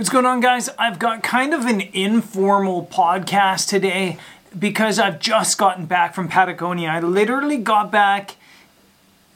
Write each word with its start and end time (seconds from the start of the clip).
What's 0.00 0.08
going 0.08 0.24
on, 0.24 0.40
guys? 0.40 0.70
I've 0.78 0.98
got 0.98 1.22
kind 1.22 1.52
of 1.52 1.66
an 1.66 1.82
informal 1.92 2.86
podcast 2.86 3.68
today 3.68 4.16
because 4.58 4.98
I've 4.98 5.20
just 5.20 5.58
gotten 5.58 5.84
back 5.84 6.14
from 6.14 6.26
Patagonia. 6.26 6.88
I 6.88 7.00
literally 7.00 7.58
got 7.58 7.92
back 7.92 8.36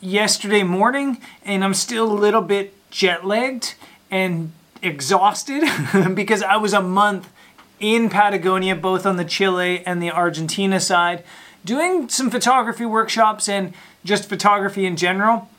yesterday 0.01 0.63
morning 0.63 1.21
and 1.45 1.63
I'm 1.63 1.75
still 1.75 2.11
a 2.11 2.17
little 2.19 2.41
bit 2.41 2.73
jet 2.91 3.27
lagged 3.27 3.75
and 4.11 4.53
exhausted 4.81 5.65
because 6.15 6.43
I 6.43 6.57
was 6.57 6.73
a 6.73 6.81
month 6.81 7.29
in 7.79 8.09
Patagonia, 8.09 8.75
both 8.75 9.05
on 9.05 9.19
the 9.19 9.25
Chile 9.27 9.83
and 9.85 10.03
the 10.03 10.13
Argentina 10.13 10.81
side, 10.81 11.25
doing 11.63 12.09
some 12.09 12.31
photography 12.31 12.87
workshops 12.87 13.51
and 13.51 13.75
just 14.03 14.31
photography 14.31 14.87
in 14.87 14.97
general 14.97 15.51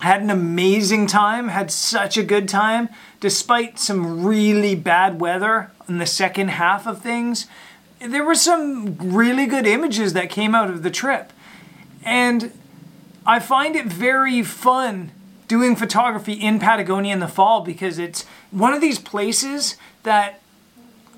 had 0.00 0.20
an 0.22 0.30
amazing 0.30 1.06
time, 1.06 1.48
had 1.48 1.70
such 1.70 2.16
a 2.16 2.22
good 2.22 2.48
time, 2.48 2.88
despite 3.20 3.78
some 3.78 4.24
really 4.24 4.74
bad 4.74 5.20
weather 5.20 5.70
in 5.88 5.98
the 5.98 6.06
second 6.06 6.48
half 6.48 6.86
of 6.86 7.00
things. 7.00 7.46
There 8.00 8.24
were 8.24 8.34
some 8.34 8.96
really 8.98 9.46
good 9.46 9.66
images 9.66 10.12
that 10.12 10.28
came 10.28 10.54
out 10.54 10.68
of 10.68 10.82
the 10.82 10.90
trip. 10.90 11.32
And 12.04 12.52
I 13.26 13.40
find 13.40 13.74
it 13.74 13.86
very 13.86 14.42
fun 14.42 15.10
doing 15.48 15.76
photography 15.76 16.34
in 16.34 16.58
Patagonia 16.58 17.12
in 17.12 17.20
the 17.20 17.28
fall 17.28 17.62
because 17.62 17.98
it's 17.98 18.24
one 18.50 18.74
of 18.74 18.80
these 18.80 18.98
places 18.98 19.76
that 20.02 20.40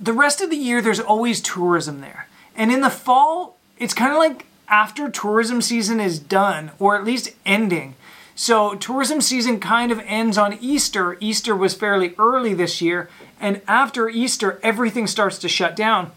the 0.00 0.12
rest 0.12 0.41
of 0.41 0.50
the 0.50 0.56
year 0.56 0.80
there's 0.80 1.00
always 1.00 1.41
tourism 1.41 2.00
there. 2.00 2.28
And 2.55 2.70
in 2.70 2.80
the 2.80 2.91
fall, 2.91 3.56
it's 3.78 3.95
kind 3.95 4.12
of 4.12 4.19
like 4.19 4.47
after 4.69 5.10
tourism 5.10 5.62
season 5.62 6.00
is 6.00 6.19
done, 6.19 6.70
or 6.78 6.97
at 6.97 7.05
least 7.05 7.30
ending, 7.47 7.95
so 8.41 8.77
tourism 8.77 9.20
season 9.20 9.59
kind 9.59 9.91
of 9.91 9.98
ends 10.06 10.38
on 10.38 10.56
Easter. 10.60 11.16
Easter 11.19 11.56
was 11.56 11.74
fairly 11.74 12.15
early 12.20 12.55
this 12.55 12.80
year, 12.80 13.11
and 13.41 13.61
after 13.66 14.09
Easter, 14.09 14.61
everything 14.62 15.09
starts 15.09 15.38
to 15.38 15.48
shut 15.48 15.74
down. 15.74 16.12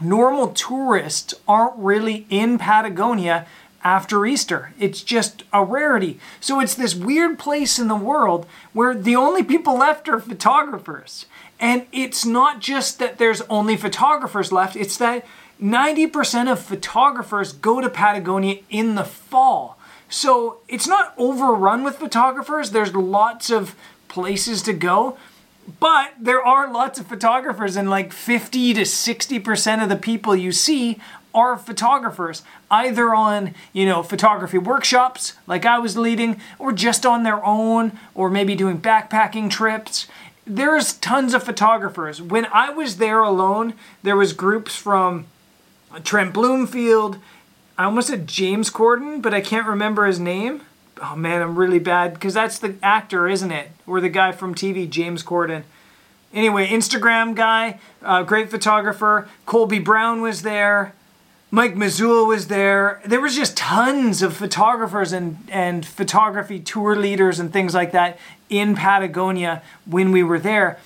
Normal 0.00 0.52
tourists 0.52 1.34
aren't 1.48 1.76
really 1.76 2.24
in 2.30 2.56
Patagonia 2.56 3.48
after 3.82 4.24
Easter. 4.24 4.74
It's 4.78 5.02
just 5.02 5.42
a 5.52 5.64
rarity. 5.64 6.20
So 6.40 6.60
it's 6.60 6.76
this 6.76 6.94
weird 6.94 7.36
place 7.36 7.80
in 7.80 7.88
the 7.88 7.96
world 7.96 8.46
where 8.72 8.94
the 8.94 9.16
only 9.16 9.42
people 9.42 9.76
left 9.76 10.08
are 10.08 10.20
photographers. 10.20 11.26
And 11.58 11.86
it's 11.90 12.24
not 12.24 12.60
just 12.60 13.00
that 13.00 13.18
there's 13.18 13.40
only 13.50 13.76
photographers 13.76 14.52
left, 14.52 14.76
it's 14.76 14.98
that 14.98 15.26
90% 15.60 16.48
of 16.48 16.60
photographers 16.60 17.52
go 17.52 17.80
to 17.80 17.90
Patagonia 17.90 18.60
in 18.70 18.94
the 18.94 19.04
fall. 19.04 19.75
So 20.16 20.60
it's 20.66 20.88
not 20.88 21.12
overrun 21.18 21.84
with 21.84 21.96
photographers. 21.96 22.70
There's 22.70 22.94
lots 22.94 23.50
of 23.50 23.74
places 24.08 24.62
to 24.62 24.72
go, 24.72 25.18
but 25.78 26.14
there 26.18 26.40
are 26.40 26.72
lots 26.72 26.98
of 26.98 27.06
photographers, 27.06 27.76
and 27.76 27.90
like 27.90 28.14
50 28.14 28.72
to 28.72 28.80
60% 28.80 29.82
of 29.82 29.90
the 29.90 29.96
people 29.96 30.34
you 30.34 30.52
see 30.52 30.98
are 31.34 31.58
photographers, 31.58 32.42
either 32.70 33.14
on, 33.14 33.54
you 33.74 33.84
know, 33.84 34.02
photography 34.02 34.56
workshops 34.56 35.34
like 35.46 35.66
I 35.66 35.78
was 35.78 35.98
leading, 35.98 36.40
or 36.58 36.72
just 36.72 37.04
on 37.04 37.22
their 37.22 37.44
own, 37.44 37.92
or 38.14 38.30
maybe 38.30 38.54
doing 38.54 38.80
backpacking 38.80 39.50
trips. 39.50 40.06
There's 40.46 40.94
tons 40.94 41.34
of 41.34 41.42
photographers. 41.42 42.22
When 42.22 42.46
I 42.46 42.70
was 42.70 42.96
there 42.96 43.20
alone, 43.20 43.74
there 44.02 44.16
was 44.16 44.32
groups 44.32 44.74
from 44.74 45.26
Trent 46.04 46.32
Bloomfield, 46.32 47.18
I 47.78 47.84
almost 47.84 48.08
said 48.08 48.26
James 48.26 48.70
Corden, 48.70 49.20
but 49.20 49.34
I 49.34 49.40
can't 49.40 49.66
remember 49.66 50.06
his 50.06 50.18
name. 50.18 50.62
Oh 51.02 51.14
man, 51.14 51.42
I'm 51.42 51.56
really 51.56 51.78
bad 51.78 52.14
because 52.14 52.32
that's 52.32 52.58
the 52.58 52.76
actor, 52.82 53.28
isn't 53.28 53.52
it? 53.52 53.70
Or 53.86 54.00
the 54.00 54.08
guy 54.08 54.32
from 54.32 54.54
TV, 54.54 54.88
James 54.88 55.22
Corden. 55.22 55.64
Anyway, 56.32 56.66
Instagram 56.66 57.34
guy, 57.34 57.78
uh, 58.02 58.22
great 58.22 58.50
photographer. 58.50 59.28
Colby 59.44 59.78
Brown 59.78 60.22
was 60.22 60.42
there. 60.42 60.94
Mike 61.50 61.74
Mezeul 61.74 62.26
was 62.26 62.48
there. 62.48 63.00
There 63.04 63.20
was 63.20 63.36
just 63.36 63.56
tons 63.56 64.20
of 64.22 64.36
photographers 64.36 65.12
and, 65.12 65.38
and 65.48 65.86
photography 65.86 66.58
tour 66.58 66.96
leaders 66.96 67.38
and 67.38 67.52
things 67.52 67.72
like 67.74 67.92
that 67.92 68.18
in 68.48 68.74
Patagonia 68.74 69.62
when 69.84 70.12
we 70.12 70.22
were 70.22 70.38
there. 70.38 70.78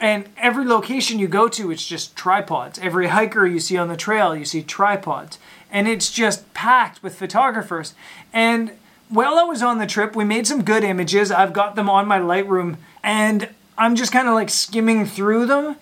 And 0.00 0.28
every 0.36 0.64
location 0.64 1.18
you 1.18 1.28
go 1.28 1.48
to, 1.48 1.70
it's 1.70 1.86
just 1.86 2.16
tripods. 2.16 2.78
Every 2.78 3.08
hiker 3.08 3.46
you 3.46 3.60
see 3.60 3.76
on 3.76 3.88
the 3.88 3.96
trail, 3.96 4.34
you 4.34 4.44
see 4.44 4.62
tripods 4.62 5.38
and 5.70 5.88
it's 5.88 6.10
just 6.10 6.52
packed 6.54 7.02
with 7.02 7.14
photographers. 7.14 7.94
And 8.32 8.72
while 9.08 9.38
I 9.38 9.42
was 9.42 9.62
on 9.62 9.78
the 9.78 9.86
trip, 9.86 10.14
we 10.14 10.24
made 10.24 10.46
some 10.46 10.62
good 10.62 10.84
images. 10.84 11.30
I've 11.30 11.52
got 11.52 11.76
them 11.76 11.88
on 11.88 12.06
my 12.06 12.18
Lightroom, 12.18 12.76
and 13.02 13.48
I'm 13.76 13.94
just 13.94 14.12
kind 14.12 14.28
of 14.28 14.34
like 14.34 14.50
skimming 14.50 15.06
through 15.06 15.46
them, 15.46 15.76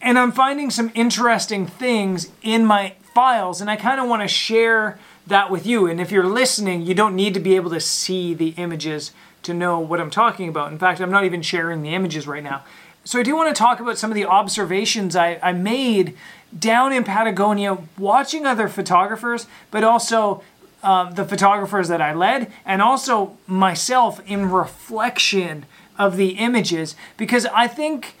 and 0.00 0.18
I'm 0.18 0.32
finding 0.32 0.70
some 0.70 0.90
interesting 0.94 1.66
things 1.66 2.30
in 2.42 2.66
my 2.66 2.94
files, 3.14 3.60
and 3.60 3.70
I 3.70 3.76
kind 3.76 4.00
of 4.00 4.08
want 4.08 4.22
to 4.22 4.28
share 4.28 4.98
that 5.26 5.50
with 5.50 5.66
you. 5.66 5.86
And 5.86 6.00
if 6.00 6.10
you're 6.10 6.26
listening, 6.26 6.82
you 6.82 6.94
don't 6.94 7.14
need 7.14 7.34
to 7.34 7.40
be 7.40 7.54
able 7.54 7.70
to 7.70 7.80
see 7.80 8.34
the 8.34 8.50
images 8.56 9.12
to 9.42 9.54
know 9.54 9.78
what 9.78 10.00
I'm 10.00 10.10
talking 10.10 10.48
about. 10.48 10.72
In 10.72 10.78
fact, 10.78 11.00
I'm 11.00 11.10
not 11.10 11.24
even 11.24 11.42
sharing 11.42 11.82
the 11.82 11.94
images 11.94 12.26
right 12.26 12.42
now. 12.42 12.64
So 13.04 13.18
I 13.18 13.22
do 13.22 13.34
want 13.34 13.54
to 13.54 13.58
talk 13.58 13.80
about 13.80 13.98
some 13.98 14.10
of 14.10 14.14
the 14.14 14.24
observations 14.24 15.16
I, 15.16 15.38
I 15.42 15.52
made 15.52 16.16
down 16.56 16.92
in 16.92 17.02
Patagonia 17.02 17.78
watching 17.98 18.46
other 18.46 18.68
photographers, 18.68 19.46
but 19.70 19.82
also 19.82 20.42
uh, 20.82 21.10
the 21.10 21.24
photographers 21.24 21.88
that 21.88 22.00
I 22.00 22.14
led, 22.14 22.52
and 22.64 22.80
also 22.80 23.36
myself 23.46 24.20
in 24.26 24.50
reflection 24.50 25.66
of 25.98 26.16
the 26.16 26.30
images, 26.30 26.94
because 27.16 27.46
I 27.46 27.66
think 27.66 28.14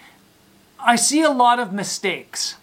I 0.78 0.96
see 0.96 1.22
a 1.22 1.30
lot 1.30 1.60
of 1.60 1.72
mistakes. 1.72 2.56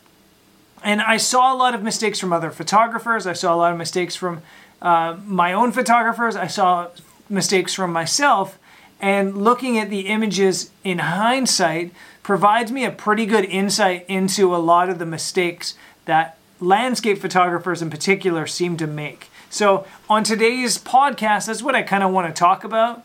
And 0.84 1.02
I 1.02 1.18
saw 1.18 1.54
a 1.54 1.58
lot 1.58 1.74
of 1.74 1.84
mistakes 1.84 2.20
from 2.20 2.34
other 2.34 2.52
photographers. 2.52 3.26
I 3.26 3.34
saw 3.34 3.56
a 3.56 3.58
lot 3.58 3.72
of 3.72 3.78
mistakes 3.78 4.16
from 4.16 4.42
uh, 4.82 5.18
my 5.26 5.54
own 5.54 5.72
photographers. 5.72 6.36
I 6.36 6.48
saw 6.48 6.90
mistakes 7.30 7.74
from 7.74 7.94
myself. 7.94 8.59
And 9.00 9.38
looking 9.38 9.78
at 9.78 9.90
the 9.90 10.08
images 10.08 10.72
in 10.84 11.00
hindsight 11.00 11.92
provides 12.24 12.72
me 12.72 12.84
a 12.86 12.92
pretty 12.92 13.26
good 13.26 13.46
insight 13.46 14.06
into 14.08 14.56
a 14.56 14.58
lot 14.58 14.90
of 14.90 15.00
the 15.00 15.06
mistakes 15.06 15.76
that 16.06 16.38
landscape 16.60 17.20
photographers 17.20 17.82
in 17.82 17.90
particular 17.90 18.46
seem 18.46 18.76
to 18.78 18.88
make. 18.88 19.30
So, 19.50 19.88
on 20.10 20.24
today's 20.24 20.78
podcast, 20.78 21.48
that's 21.48 21.64
what 21.64 21.76
I 21.76 21.82
kind 21.82 22.04
of 22.04 22.12
want 22.12 22.28
to 22.28 22.38
talk 22.38 22.64
about. 22.64 23.04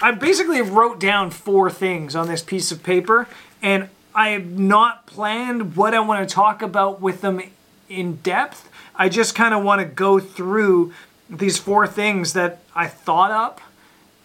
I 0.00 0.12
basically 0.12 0.60
wrote 0.60 1.00
down 1.00 1.30
four 1.30 1.70
things 1.70 2.14
on 2.14 2.28
this 2.28 2.42
piece 2.42 2.70
of 2.70 2.82
paper, 2.82 3.26
and 3.62 3.88
I 4.14 4.30
have 4.30 4.58
not 4.58 5.06
planned 5.06 5.76
what 5.76 5.94
I 5.94 6.00
want 6.00 6.28
to 6.28 6.34
talk 6.34 6.60
about 6.60 7.00
with 7.00 7.20
them 7.20 7.40
in 7.88 8.16
depth. 8.16 8.68
I 8.94 9.08
just 9.08 9.34
kind 9.34 9.54
of 9.54 9.64
want 9.64 9.80
to 9.80 9.86
go 9.86 10.18
through 10.18 10.92
these 11.30 11.58
four 11.58 11.86
things 11.86 12.32
that 12.34 12.60
I 12.74 12.86
thought 12.86 13.30
up 13.30 13.60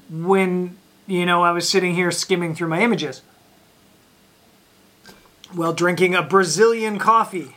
when 0.10 0.78
you 1.08 1.26
know, 1.26 1.44
I 1.44 1.52
was 1.52 1.70
sitting 1.70 1.96
here 1.96 2.12
skimming 2.12 2.56
through 2.56 2.70
my 2.70 2.82
images 2.82 3.22
while 5.52 5.74
drinking 5.74 6.16
a 6.16 6.24
Brazilian 6.24 6.98
coffee, 6.98 7.56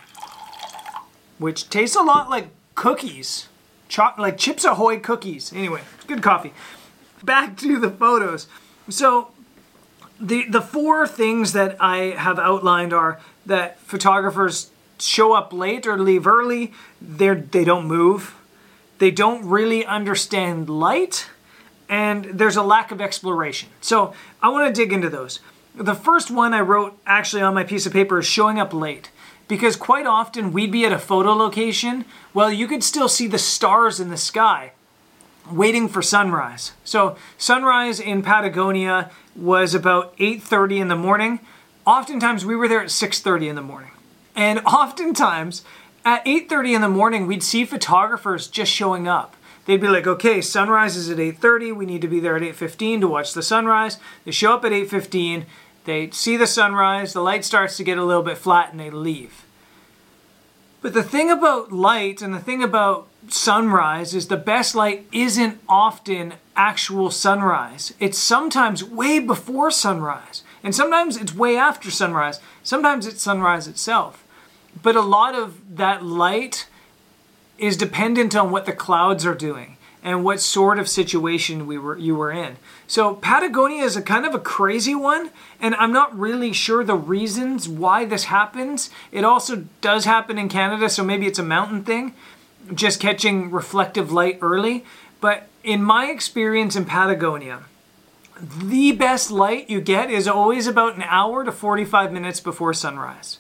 which 1.39 1.71
tastes 1.71 1.97
a 1.97 2.03
lot 2.03 2.29
like 2.29 2.49
cookies, 2.75 3.49
Cho- 3.89 4.13
like 4.19 4.37
Chips 4.37 4.65
Ahoy 4.65 4.99
cookies. 4.99 5.53
Anyway, 5.53 5.83
good 6.07 6.23
coffee. 6.23 6.53
Back 7.23 7.57
to 7.59 7.79
the 7.79 7.91
photos. 7.91 8.47
So, 8.89 9.31
the 10.21 10.49
the 10.49 10.63
four 10.63 11.07
things 11.07 11.53
that 11.53 11.77
I 11.81 12.15
have 12.17 12.39
outlined 12.39 12.93
are 12.93 13.21
that 13.45 13.79
photographers 13.81 14.71
show 14.99 15.33
up 15.35 15.53
late 15.53 15.87
or 15.87 15.99
leave 15.99 16.27
early. 16.27 16.73
They 17.01 17.35
they 17.35 17.65
don't 17.65 17.87
move. 17.87 18.35
They 18.99 19.11
don't 19.11 19.45
really 19.45 19.85
understand 19.85 20.71
light 20.71 21.29
and 21.89 22.25
there's 22.25 22.57
a 22.57 22.63
lack 22.63 22.91
of 22.91 23.01
exploration. 23.01 23.69
So 23.81 24.15
I 24.43 24.49
want 24.49 24.75
to 24.75 24.81
dig 24.81 24.93
into 24.93 25.11
those. 25.11 25.41
The 25.75 25.95
first 25.95 26.31
one 26.31 26.55
I 26.55 26.61
wrote 26.61 26.99
actually 27.07 27.43
on 27.43 27.55
my 27.55 27.65
piece 27.65 27.87
of 27.87 27.93
paper 27.93 28.19
is 28.19 28.27
showing 28.27 28.59
up 28.59 28.73
late. 28.73 29.11
Because 29.49 29.77
quite 29.77 30.07
often 30.07 30.53
we'd 30.53 30.73
be 30.73 30.85
at 30.85 30.93
a 30.93 30.99
photo 30.99 31.33
location, 31.33 32.05
well, 32.35 32.51
you 32.51 32.67
could 32.67 32.83
still 32.83 33.09
see 33.09 33.29
the 33.29 33.39
stars 33.39 34.01
in 34.01 34.09
the 34.09 34.17
sky 34.17 34.73
waiting 35.51 35.89
for 35.89 36.03
sunrise. 36.03 36.73
So 36.85 37.17
sunrise 37.39 38.01
in 38.01 38.23
Patagonia 38.23 39.11
was 39.35 39.75
about 39.75 40.17
8:30 40.19 40.81
in 40.81 40.89
the 40.89 40.97
morning. 40.97 41.41
Oftentimes 41.85 42.45
we 42.45 42.57
were 42.57 42.67
there 42.69 42.81
at 42.81 42.91
6:30 42.91 43.49
in 43.49 43.55
the 43.55 43.63
morning. 43.63 43.93
And 44.35 44.59
oftentimes 44.67 45.63
at 46.05 46.25
8:30 46.25 46.75
in 46.75 46.81
the 46.81 46.89
morning 46.89 47.27
we'd 47.27 47.43
see 47.43 47.65
photographers 47.65 48.49
just 48.49 48.73
showing 48.73 49.07
up 49.07 49.36
they'd 49.67 49.81
be 49.81 49.89
like, 49.89 50.07
okay, 50.07 50.41
sunrise 50.41 50.97
is 50.97 51.11
at 51.11 51.19
8.30. 51.19 51.75
We 51.75 51.87
need 51.87 52.03
to 52.03 52.09
be 52.09 52.21
there 52.21 52.37
at 52.37 52.43
8.15 52.43 53.01
to 53.01 53.09
watch 53.09 53.35
the 53.35 53.43
sunrise. 53.43 53.99
They 54.25 54.31
show 54.31 54.55
up 54.55 54.65
at 54.65 54.73
8.15. 54.73 55.45
They 55.85 56.11
see 56.11 56.37
the 56.37 56.47
sunrise. 56.47 57.13
The 57.13 57.21
light 57.21 57.45
starts 57.45 57.77
to 57.77 57.85
get 57.85 57.99
a 57.99 58.05
little 58.05 58.23
bit 58.23 58.39
flat 58.39 58.71
and 58.71 58.81
they 58.81 58.91
leave. 58.91 59.45
But 60.83 60.95
the 60.95 61.03
thing 61.03 61.31
about 61.31 61.73
light 61.73 62.23
and 62.23 62.33
the 62.33 62.41
thing 62.41 62.63
about 62.63 63.09
sunrise 63.29 64.15
is 64.15 64.29
the 64.29 64.37
best 64.37 64.75
light 64.75 65.07
isn't 65.13 65.61
often 65.69 66.35
actual 66.55 67.11
sunrise. 67.11 67.93
It's 67.99 68.19
sometimes 68.19 68.85
way 68.85 69.19
before 69.19 69.71
sunrise. 69.71 70.43
And 70.63 70.75
sometimes 70.75 71.17
it's 71.17 71.35
way 71.35 71.57
after 71.57 71.91
sunrise, 71.91 72.41
sometimes 72.63 73.07
it's 73.07 73.23
sunrise 73.23 73.69
itself. 73.69 74.25
But 74.83 74.97
a 74.97 75.01
lot 75.01 75.35
of 75.35 75.77
that 75.77 76.05
light 76.05 76.67
is 77.59 77.77
dependent 77.77 78.37
on 78.37 78.51
what 78.51 78.67
the 78.67 78.73
clouds 78.73 79.25
are 79.25 79.35
doing 79.35 79.77
and 80.03 80.23
what 80.23 80.41
sort 80.41 80.79
of 80.79 80.89
situation 80.89 81.67
we 81.67 81.77
were 81.77 81.99
you 81.99 82.15
were 82.15 82.31
in. 82.31 82.57
So 82.87 83.15
Patagonia 83.15 83.83
is 83.83 83.97
a 83.97 84.03
kind 84.03 84.25
of 84.25 84.35
a 84.35 84.39
crazy 84.39 84.95
one, 84.95 85.31
and 85.61 85.75
I'm 85.75 85.93
not 85.93 86.17
really 86.17 86.53
sure 86.53 86.85
the 86.85 86.95
reasons 86.95 87.69
why 87.69 88.05
this 88.05 88.25
happens. 88.25 88.89
It 89.11 89.25
also 89.25 89.65
does 89.81 90.05
happen 90.05 90.39
in 90.39 90.49
Canada, 90.49 90.89
so 90.89 91.03
maybe 91.03 91.27
it's 91.27 91.41
a 91.41 91.43
mountain 91.43 91.83
thing, 91.83 92.15
just 92.73 93.01
catching 93.01 93.51
reflective 93.51 94.13
light 94.13 94.39
early. 94.41 94.85
But 95.21 95.49
in 95.65 95.83
my 95.83 96.07
experience 96.07 96.77
in 96.77 96.85
Patagonia, 96.85 97.65
the 98.41 98.93
best 98.93 99.33
light 99.33 99.69
you 99.69 99.81
get 99.81 100.09
is 100.09 100.29
always 100.29 100.69
about 100.69 100.95
an 100.95 101.03
hour 101.03 101.43
to 101.43 101.51
45 101.51 102.13
minutes 102.13 102.39
before 102.39 102.75
sunrise. 102.75 103.39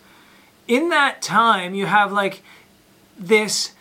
In 0.66 0.88
that 0.88 1.22
time, 1.22 1.74
you 1.74 1.86
have 1.86 2.10
like 2.10 2.42
this 3.16 3.72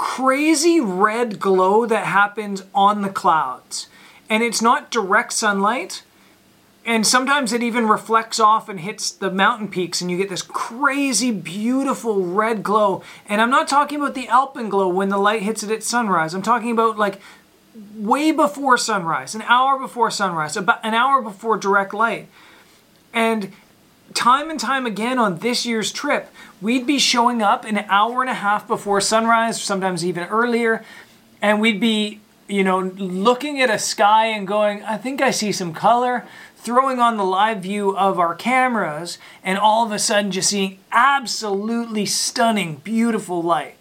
crazy 0.00 0.80
red 0.80 1.38
glow 1.38 1.84
that 1.84 2.06
happens 2.06 2.62
on 2.74 3.02
the 3.02 3.10
clouds. 3.10 3.86
And 4.30 4.42
it's 4.42 4.62
not 4.62 4.90
direct 4.90 5.34
sunlight. 5.34 6.04
And 6.86 7.06
sometimes 7.06 7.52
it 7.52 7.62
even 7.62 7.86
reflects 7.86 8.40
off 8.40 8.70
and 8.70 8.80
hits 8.80 9.10
the 9.10 9.30
mountain 9.30 9.68
peaks, 9.68 10.00
and 10.00 10.10
you 10.10 10.16
get 10.16 10.30
this 10.30 10.40
crazy, 10.40 11.30
beautiful 11.30 12.24
red 12.24 12.62
glow. 12.62 13.02
And 13.28 13.42
I'm 13.42 13.50
not 13.50 13.68
talking 13.68 14.00
about 14.00 14.14
the 14.14 14.26
alpenglow 14.28 14.88
when 14.88 15.10
the 15.10 15.18
light 15.18 15.42
hits 15.42 15.62
it 15.62 15.70
at 15.70 15.82
sunrise. 15.82 16.32
I'm 16.32 16.40
talking 16.40 16.70
about 16.70 16.96
like 16.96 17.20
way 17.94 18.32
before 18.32 18.78
sunrise, 18.78 19.34
an 19.34 19.42
hour 19.42 19.78
before 19.78 20.10
sunrise, 20.10 20.56
about 20.56 20.82
an 20.82 20.94
hour 20.94 21.20
before 21.20 21.58
direct 21.58 21.92
light. 21.92 22.26
And 23.12 23.52
time 24.14 24.50
and 24.50 24.58
time 24.58 24.86
again 24.86 25.18
on 25.18 25.38
this 25.38 25.64
year's 25.64 25.92
trip, 25.92 26.32
we'd 26.60 26.86
be 26.86 26.98
showing 26.98 27.42
up 27.42 27.64
an 27.64 27.78
hour 27.88 28.20
and 28.20 28.30
a 28.30 28.34
half 28.34 28.66
before 28.66 29.00
sunrise, 29.00 29.62
sometimes 29.62 30.04
even 30.04 30.24
earlier, 30.28 30.84
and 31.40 31.60
we'd 31.60 31.80
be, 31.80 32.20
you 32.48 32.64
know, 32.64 32.78
looking 32.78 33.60
at 33.60 33.70
a 33.70 33.78
sky 33.78 34.26
and 34.26 34.46
going, 34.46 34.82
I 34.82 34.96
think 34.96 35.22
I 35.22 35.30
see 35.30 35.52
some 35.52 35.72
color, 35.72 36.26
throwing 36.56 36.98
on 36.98 37.16
the 37.16 37.24
live 37.24 37.62
view 37.62 37.96
of 37.96 38.18
our 38.18 38.34
cameras, 38.34 39.18
and 39.42 39.58
all 39.58 39.86
of 39.86 39.92
a 39.92 39.98
sudden 39.98 40.30
just 40.30 40.50
seeing 40.50 40.78
absolutely 40.92 42.04
stunning, 42.06 42.76
beautiful 42.76 43.42
light. 43.42 43.76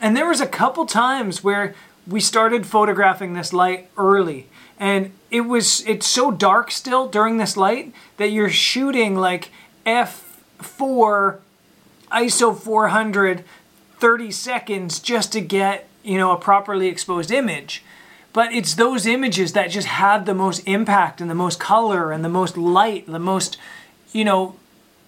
And 0.00 0.16
there 0.16 0.28
was 0.28 0.40
a 0.40 0.46
couple 0.46 0.86
times 0.86 1.44
where 1.44 1.74
we 2.06 2.20
started 2.20 2.66
photographing 2.66 3.34
this 3.34 3.52
light 3.52 3.90
early 3.96 4.46
and 4.78 5.12
it 5.30 5.42
was 5.42 5.86
it's 5.86 6.06
so 6.06 6.30
dark 6.30 6.70
still 6.70 7.08
during 7.08 7.36
this 7.36 7.56
light 7.56 7.92
that 8.16 8.28
you're 8.28 8.48
shooting 8.50 9.16
like 9.16 9.50
f4 9.84 11.38
iso 12.12 12.56
400 12.58 13.44
30 13.98 14.30
seconds 14.30 15.00
just 15.00 15.32
to 15.32 15.40
get 15.40 15.88
you 16.02 16.16
know 16.18 16.32
a 16.32 16.36
properly 16.36 16.88
exposed 16.88 17.30
image. 17.30 17.82
But 18.32 18.52
it's 18.52 18.74
those 18.74 19.06
images 19.06 19.52
that 19.54 19.70
just 19.70 19.88
have 19.88 20.24
the 20.24 20.34
most 20.34 20.60
impact 20.60 21.20
and 21.20 21.30
the 21.30 21.34
most 21.34 21.58
color 21.58 22.12
and 22.12 22.24
the 22.24 22.28
most 22.28 22.56
light 22.56 23.06
the 23.06 23.18
most 23.18 23.58
you 24.12 24.24
know 24.24 24.56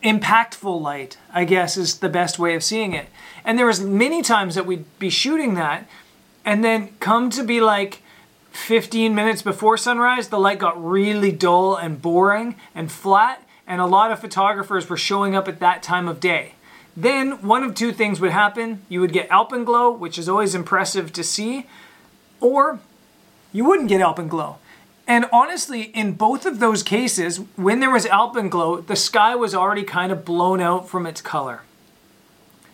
impactful 0.03 0.81
light 0.81 1.19
i 1.31 1.45
guess 1.45 1.77
is 1.77 1.99
the 1.99 2.09
best 2.09 2.39
way 2.39 2.55
of 2.55 2.65
seeing 2.65 2.93
it. 2.93 3.07
And 3.45 3.59
there 3.59 3.67
was 3.67 3.81
many 3.81 4.23
times 4.23 4.55
that 4.55 4.67
we'd 4.67 4.85
be 4.99 5.11
shooting 5.11 5.55
that 5.55 5.89
and 6.45 6.65
then 6.65 6.91
come 7.01 7.31
to 7.31 7.45
be 7.45 7.61
like 7.61 8.03
15 8.53 9.15
minutes 9.15 9.43
before 9.43 9.77
sunrise, 9.77 10.29
the 10.29 10.39
light 10.39 10.59
got 10.59 10.83
really 10.83 11.33
dull 11.33 11.77
and 11.77 12.01
boring 12.01 12.57
and 12.75 12.91
flat, 12.91 13.47
and 13.67 13.81
a 13.81 13.87
lot 13.87 14.11
of 14.11 14.21
photographers 14.21 14.89
were 14.89 14.97
showing 14.97 15.35
up 15.35 15.49
at 15.49 15.61
that 15.61 15.83
time 15.83 16.09
of 16.09 16.21
day. 16.21 16.55
Then 16.97 17.43
one 17.43 17.63
of 17.63 17.75
two 17.75 17.93
things 17.93 18.21
would 18.21 18.33
happen. 18.33 18.83
You 18.89 19.01
would 19.01 19.13
get 19.13 19.29
alpenglow, 19.29 19.97
which 19.97 20.19
is 20.19 20.29
always 20.29 20.55
impressive 20.55 21.13
to 21.13 21.23
see, 21.23 21.67
or 22.41 22.81
you 23.53 23.65
wouldn't 23.65 23.89
get 23.89 24.01
alpenglow. 24.01 24.57
And 25.07 25.27
honestly, 25.33 25.83
in 25.83 26.13
both 26.13 26.47
of 26.47 26.61
those 26.61 26.83
cases, 26.83 27.41
when 27.57 27.81
there 27.81 27.91
was 27.91 28.07
alpenglow, 28.07 28.87
the 28.87 28.97
sky 28.97 29.35
was 29.35 29.55
already 29.55 29.83
kind 29.83 30.13
of 30.13 30.25
blown 30.25 30.61
out 30.61 30.89
from 30.89 31.07
its 31.07 31.21
color. 31.21 31.63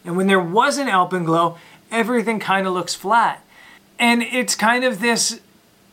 And 0.04 0.16
when 0.16 0.26
there 0.26 0.40
wasn't 0.40 0.90
alpenglow, 0.90 1.58
everything 1.90 2.38
kind 2.38 2.66
of 2.66 2.74
looks 2.74 2.94
flat. 2.94 3.42
And 3.98 4.22
it's 4.22 4.54
kind 4.54 4.84
of 4.84 5.00
this 5.00 5.40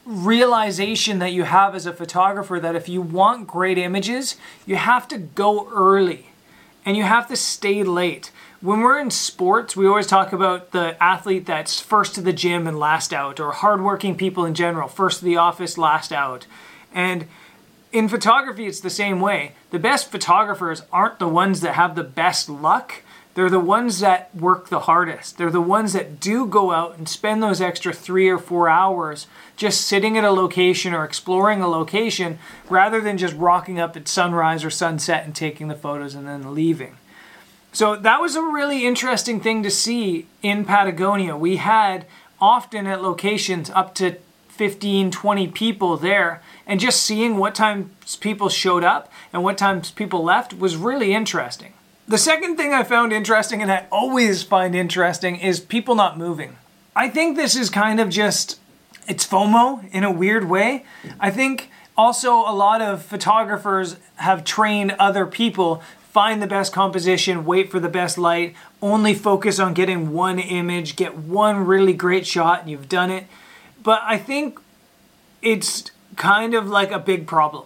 realization 0.06 1.20
that 1.20 1.32
you 1.32 1.44
have 1.44 1.76
as 1.76 1.86
a 1.86 1.94
photographer 1.94 2.60
that 2.60 2.76
if 2.76 2.90
you 2.90 3.02
want 3.02 3.48
great 3.48 3.78
images, 3.78 4.36
you 4.66 4.76
have 4.76 5.08
to 5.08 5.18
go 5.18 5.70
early 5.72 6.28
and 6.86 6.98
you 6.98 7.04
have 7.04 7.28
to 7.30 7.36
stay 7.36 7.84
late. 7.84 8.32
When 8.60 8.82
we're 8.82 9.00
in 9.00 9.12
sports, 9.12 9.76
we 9.76 9.88
always 9.88 10.08
talk 10.08 10.34
about 10.34 10.72
the 10.72 11.02
athlete 11.02 11.46
that's 11.46 11.80
first 11.80 12.16
to 12.16 12.22
the 12.22 12.34
gym 12.34 12.68
and 12.68 12.80
last 12.80 13.14
out, 13.14 13.40
or 13.40 13.52
hardworking 13.52 14.16
people 14.16 14.46
in 14.46 14.54
general, 14.54 14.88
first 14.88 15.20
to 15.20 15.26
the 15.26 15.38
office, 15.38 15.78
last 15.78 16.12
out. 16.12 16.48
And 16.94 17.28
in 17.92 18.08
photography, 18.08 18.66
it's 18.66 18.80
the 18.80 18.90
same 18.90 19.20
way. 19.20 19.54
The 19.72 19.80
best 19.80 20.12
photographers 20.12 20.82
aren't 20.92 21.20
the 21.20 21.28
ones 21.28 21.62
that 21.62 21.74
have 21.74 21.96
the 21.96 22.04
best 22.04 22.50
luck, 22.50 23.03
they're 23.36 23.50
the 23.50 23.60
ones 23.60 24.00
that 24.00 24.34
work 24.36 24.70
the 24.70 24.82
hardest. 24.82 25.38
They're 25.38 25.50
the 25.50 25.62
ones 25.62 25.94
that 25.94 26.20
do 26.20 26.46
go 26.46 26.72
out 26.72 26.98
and 26.98 27.10
spend 27.10 27.42
those 27.42 27.62
extra 27.62 27.92
three 27.92 28.30
or 28.30 28.38
four 28.38 28.70
hours 28.70 29.26
just 29.56 29.82
sitting 29.82 30.18
at 30.18 30.24
a 30.24 30.32
location 30.32 30.94
or 30.94 31.04
exploring 31.04 31.62
a 31.62 31.68
location 31.68 32.38
rather 32.70 33.02
than 33.02 33.18
just 33.18 33.36
rocking 33.36 33.80
up 33.80 33.98
at 33.98 34.08
sunrise 34.08 34.64
or 34.64 34.70
sunset 34.70 35.26
and 35.26 35.36
taking 35.36 35.68
the 35.68 35.76
photos 35.76 36.14
and 36.14 36.28
then 36.28 36.54
leaving. 36.54 36.98
So 37.72 37.96
that 37.96 38.22
was 38.22 38.36
a 38.36 38.42
really 38.42 38.86
interesting 38.86 39.42
thing 39.42 39.64
to 39.64 39.72
see 39.72 40.28
in 40.44 40.64
Patagonia. 40.64 41.36
We 41.36 41.56
had 41.56 42.06
often 42.40 42.86
at 42.86 43.02
locations 43.02 43.72
up 43.72 43.96
to 43.96 44.18
15, 44.50 45.10
20 45.10 45.48
people 45.48 45.98
there, 45.98 46.44
and 46.68 46.80
just 46.80 47.02
seeing 47.02 47.38
what 47.38 47.56
times 47.56 48.16
people 48.18 48.50
showed 48.50 48.84
up 48.84 49.12
and 49.34 49.44
what 49.44 49.58
times 49.58 49.90
people 49.90 50.24
left 50.24 50.54
was 50.54 50.78
really 50.78 51.16
interesting. 51.16 51.74
The 52.08 52.18
second 52.18 52.58
thing 52.58 52.74
I 52.74 52.84
found 52.84 53.14
interesting, 53.14 53.62
and 53.62 53.72
I 53.72 53.86
always 53.92 54.44
find 54.44 54.76
interesting, 54.76 55.38
is 55.38 55.60
people 55.60 55.96
not 55.96 56.18
moving. 56.18 56.58
I 56.96 57.10
think 57.10 57.38
this 57.38 57.56
is 57.56 57.70
kind 57.70 58.00
of 58.00 58.10
just, 58.10 58.60
it's 59.08 59.26
FOMO 59.26 59.90
in 59.92 60.04
a 60.04 60.12
weird 60.12 60.50
way. 60.50 60.86
I 61.20 61.32
think 61.32 61.70
also 61.98 62.34
a 62.34 62.52
lot 62.52 62.82
of 62.82 63.04
photographers 63.04 63.96
have 64.18 64.44
trained 64.44 64.92
other 65.00 65.26
people 65.26 65.82
find 66.14 66.44
the 66.44 66.48
best 66.48 66.72
composition, 66.72 67.44
wait 67.44 67.72
for 67.72 67.80
the 67.80 67.90
best 67.90 68.20
light, 68.20 68.54
only 68.84 69.16
focus 69.16 69.58
on 69.58 69.74
getting 69.74 70.12
one 70.14 70.38
image, 70.38 70.96
get 70.96 71.18
one 71.18 71.66
really 71.66 71.94
great 71.94 72.28
shot, 72.28 72.62
and 72.62 72.70
you've 72.70 72.88
done 72.88 73.10
it. 73.10 73.26
But 73.82 74.02
I 74.04 74.20
think 74.20 74.60
it's 75.42 75.90
kind 76.16 76.54
of 76.54 76.68
like 76.68 76.92
a 76.92 77.00
big 77.00 77.26
problem. 77.26 77.66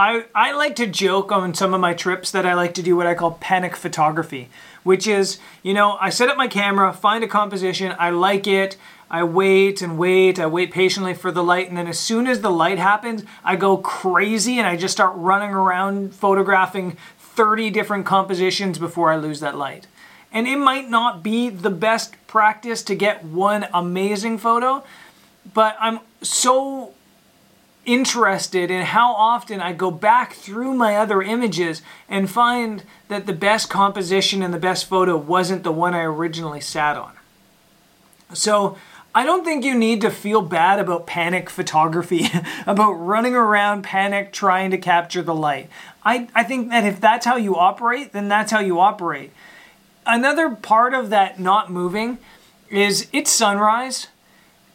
I, 0.00 0.24
I 0.34 0.52
like 0.52 0.76
to 0.76 0.86
joke 0.86 1.30
on 1.30 1.52
some 1.52 1.74
of 1.74 1.80
my 1.82 1.92
trips 1.92 2.30
that 2.30 2.46
I 2.46 2.54
like 2.54 2.72
to 2.72 2.82
do 2.82 2.96
what 2.96 3.06
I 3.06 3.12
call 3.12 3.32
panic 3.32 3.76
photography, 3.76 4.48
which 4.82 5.06
is, 5.06 5.38
you 5.62 5.74
know, 5.74 5.98
I 6.00 6.08
set 6.08 6.30
up 6.30 6.38
my 6.38 6.48
camera, 6.48 6.90
find 6.94 7.22
a 7.22 7.28
composition, 7.28 7.94
I 7.98 8.08
like 8.08 8.46
it, 8.46 8.78
I 9.10 9.24
wait 9.24 9.82
and 9.82 9.98
wait, 9.98 10.40
I 10.40 10.46
wait 10.46 10.72
patiently 10.72 11.12
for 11.12 11.30
the 11.30 11.44
light, 11.44 11.68
and 11.68 11.76
then 11.76 11.86
as 11.86 11.98
soon 11.98 12.26
as 12.26 12.40
the 12.40 12.50
light 12.50 12.78
happens, 12.78 13.24
I 13.44 13.56
go 13.56 13.76
crazy 13.76 14.56
and 14.56 14.66
I 14.66 14.74
just 14.74 14.92
start 14.92 15.12
running 15.16 15.50
around 15.50 16.14
photographing 16.14 16.96
30 17.18 17.68
different 17.68 18.06
compositions 18.06 18.78
before 18.78 19.12
I 19.12 19.16
lose 19.16 19.40
that 19.40 19.58
light. 19.58 19.86
And 20.32 20.48
it 20.48 20.56
might 20.56 20.88
not 20.88 21.22
be 21.22 21.50
the 21.50 21.68
best 21.68 22.14
practice 22.26 22.82
to 22.84 22.94
get 22.94 23.22
one 23.22 23.66
amazing 23.74 24.38
photo, 24.38 24.82
but 25.52 25.76
I'm 25.78 26.00
so 26.22 26.94
interested 27.92 28.70
in 28.70 28.82
how 28.82 29.12
often 29.14 29.60
I 29.60 29.72
go 29.72 29.90
back 29.90 30.34
through 30.34 30.74
my 30.74 30.94
other 30.94 31.22
images 31.22 31.82
and 32.08 32.30
find 32.30 32.84
that 33.08 33.26
the 33.26 33.32
best 33.32 33.68
composition 33.68 34.42
and 34.42 34.54
the 34.54 34.58
best 34.58 34.86
photo 34.86 35.16
wasn't 35.16 35.64
the 35.64 35.72
one 35.72 35.92
I 35.92 36.02
originally 36.02 36.60
sat 36.60 36.96
on. 36.96 37.12
So 38.32 38.78
I 39.12 39.26
don't 39.26 39.44
think 39.44 39.64
you 39.64 39.76
need 39.76 40.02
to 40.02 40.10
feel 40.10 40.40
bad 40.40 40.78
about 40.78 41.08
panic 41.08 41.50
photography, 41.50 42.28
about 42.66 42.92
running 42.92 43.34
around 43.34 43.82
panic 43.82 44.32
trying 44.32 44.70
to 44.70 44.78
capture 44.78 45.22
the 45.22 45.34
light. 45.34 45.68
I, 46.04 46.28
I 46.32 46.44
think 46.44 46.70
that 46.70 46.84
if 46.84 47.00
that's 47.00 47.26
how 47.26 47.34
you 47.34 47.56
operate, 47.56 48.12
then 48.12 48.28
that's 48.28 48.52
how 48.52 48.60
you 48.60 48.78
operate. 48.78 49.32
Another 50.06 50.50
part 50.50 50.94
of 50.94 51.10
that 51.10 51.40
not 51.40 51.72
moving 51.72 52.18
is 52.68 53.08
it's 53.12 53.32
sunrise 53.32 54.06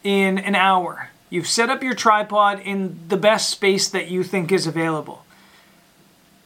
in 0.03 0.38
an 0.38 0.53
hour 0.55 1.12
You've 1.29 1.48
set 1.48 1.70
up 1.70 1.84
your 1.84 1.96
tripod 1.96 2.60
in 2.60 3.00
the 3.08 3.17
best 3.17 3.50
space 3.50 3.89
that 3.89 4.10
you 4.10 4.24
think 4.24 4.51
is 4.51 4.67
available. 4.67 5.25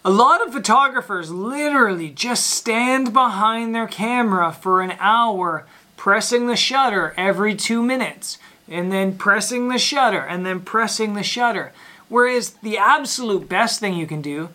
A 0.06 0.10
lot 0.10 0.46
of 0.46 0.54
photographers 0.54 1.30
literally 1.30 2.10
just 2.10 2.48
stand 2.50 3.12
behind 3.12 3.76
their 3.76 3.88
camera 3.88 4.54
for 4.54 4.82
an 4.82 4.94
hour, 5.00 5.66
pressing 5.98 6.48
the 6.48 6.56
shutter 6.56 7.14
every 7.18 7.54
two 7.54 7.84
minutes, 7.84 8.38
and 8.70 8.92
then 8.92 9.18
pressing 9.18 9.68
the 9.68 9.78
shutter, 9.78 10.22
and 10.22 10.46
then 10.46 10.62
pressing 10.62 11.16
the 11.16 11.24
shutter. 11.24 11.74
Whereas 12.08 12.52
the 12.64 12.78
absolute 12.78 13.50
best 13.50 13.82
thing 13.82 13.94
you 13.94 14.08
can 14.08 14.22
do 14.22 14.50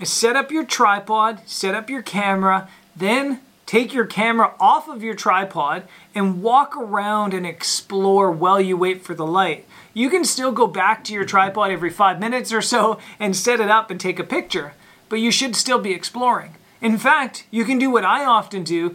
is 0.00 0.10
set 0.10 0.34
up 0.34 0.50
your 0.50 0.64
tripod, 0.64 1.40
set 1.46 1.74
up 1.74 1.90
your 1.90 2.02
camera, 2.02 2.68
then 2.96 3.40
take 3.66 3.92
your 3.92 4.06
camera 4.06 4.54
off 4.58 4.88
of 4.88 5.02
your 5.02 5.14
tripod 5.14 5.82
and 6.14 6.42
walk 6.42 6.76
around 6.76 7.34
and 7.34 7.46
explore 7.46 8.30
while 8.30 8.60
you 8.60 8.76
wait 8.76 9.02
for 9.02 9.14
the 9.14 9.26
light. 9.26 9.66
You 9.92 10.08
can 10.08 10.24
still 10.24 10.52
go 10.52 10.66
back 10.66 11.04
to 11.04 11.12
your 11.12 11.24
tripod 11.24 11.70
every 11.70 11.90
five 11.90 12.18
minutes 12.20 12.52
or 12.52 12.62
so 12.62 12.98
and 13.18 13.36
set 13.36 13.60
it 13.60 13.70
up 13.70 13.90
and 13.90 14.00
take 14.00 14.18
a 14.18 14.24
picture, 14.24 14.74
but 15.08 15.16
you 15.16 15.30
should 15.30 15.56
still 15.56 15.78
be 15.78 15.92
exploring. 15.92 16.54
In 16.80 16.98
fact, 16.98 17.46
you 17.50 17.64
can 17.64 17.78
do 17.78 17.90
what 17.90 18.04
I 18.04 18.24
often 18.24 18.62
do 18.62 18.94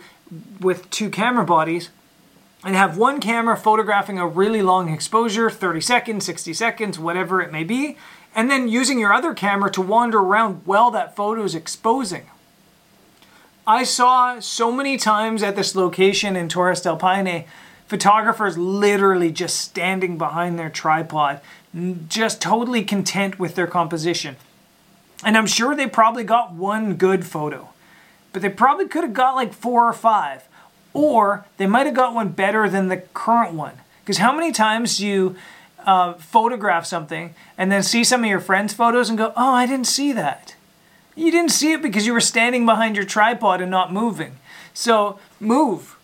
with 0.60 0.90
two 0.90 1.10
camera 1.10 1.46
bodies 1.46 1.90
and 2.64 2.76
have 2.76 2.98
one 2.98 3.20
camera 3.20 3.58
photographing 3.58 4.20
a 4.20 4.28
really 4.28 4.62
long 4.62 4.90
exposure 4.90 5.50
30 5.50 5.82
seconds, 5.82 6.26
60 6.26 6.54
seconds, 6.54 7.00
whatever 7.00 7.42
it 7.42 7.52
may 7.52 7.64
be 7.64 7.98
and 8.36 8.50
then 8.50 8.68
using 8.68 9.00
your 9.00 9.14
other 9.14 9.34
camera 9.34 9.70
to 9.72 9.82
wander 9.82 10.20
around 10.20 10.62
while 10.66 10.92
that 10.92 11.16
photo 11.16 11.44
is 11.44 11.56
exposing. 11.56 12.28
I 13.68 13.84
saw 13.84 14.40
so 14.40 14.72
many 14.72 14.98
times 14.98 15.44
at 15.44 15.56
this 15.56 15.76
location 15.76 16.36
in 16.36 16.50
Torres 16.50 16.82
del 16.82 16.98
Paine 16.98 17.46
photographers 17.92 18.58
literally 18.58 19.32
just 19.32 19.58
standing 19.58 20.18
behind 20.18 20.58
their 20.58 20.70
tripod, 20.70 21.42
just 22.08 22.42
totally 22.42 22.84
content 22.84 23.38
with 23.38 23.56
their 23.56 23.68
composition. 23.68 24.38
And 25.26 25.38
I'm 25.38 25.46
sure 25.46 25.76
they 25.76 25.88
probably 25.88 26.24
got 26.24 26.54
one 26.54 26.96
good 26.96 27.26
photo, 27.26 27.70
but 28.32 28.42
they 28.42 28.50
probably 28.50 28.88
could 28.88 29.04
have 29.04 29.14
got 29.14 29.36
like 29.36 29.54
four 29.54 29.86
or 29.86 29.94
five, 29.94 30.48
or 30.94 31.46
they 31.58 31.68
might 31.68 31.86
have 31.86 31.94
got 31.94 32.16
one 32.16 32.30
better 32.30 32.70
than 32.70 32.88
the 32.88 32.98
current 33.14 33.54
one. 33.54 33.74
Because 34.04 34.20
how 34.20 34.34
many 34.34 34.54
times 34.54 34.98
do 34.98 35.06
you 35.06 35.36
uh, 35.86 36.14
photograph 36.14 36.86
something 36.86 37.36
and 37.58 37.72
then 37.72 37.84
see 37.84 38.04
some 38.04 38.24
of 38.24 38.30
your 38.30 38.40
friends' 38.40 38.74
photos 38.74 39.10
and 39.10 39.18
go, 39.18 39.34
oh, 39.36 39.54
I 39.54 39.66
didn't 39.66 39.88
see 39.88 40.14
that. 40.14 40.56
You 41.16 41.32
didn't 41.32 41.52
see 41.52 41.74
it 41.74 41.82
because 41.82 42.06
you 42.06 42.14
were 42.14 42.22
standing 42.22 42.66
behind 42.66 42.96
your 42.96 43.06
tripod 43.06 43.62
and 43.62 43.70
not 43.70 43.92
moving. 43.92 44.38
So 44.74 45.20
move. 45.40 45.98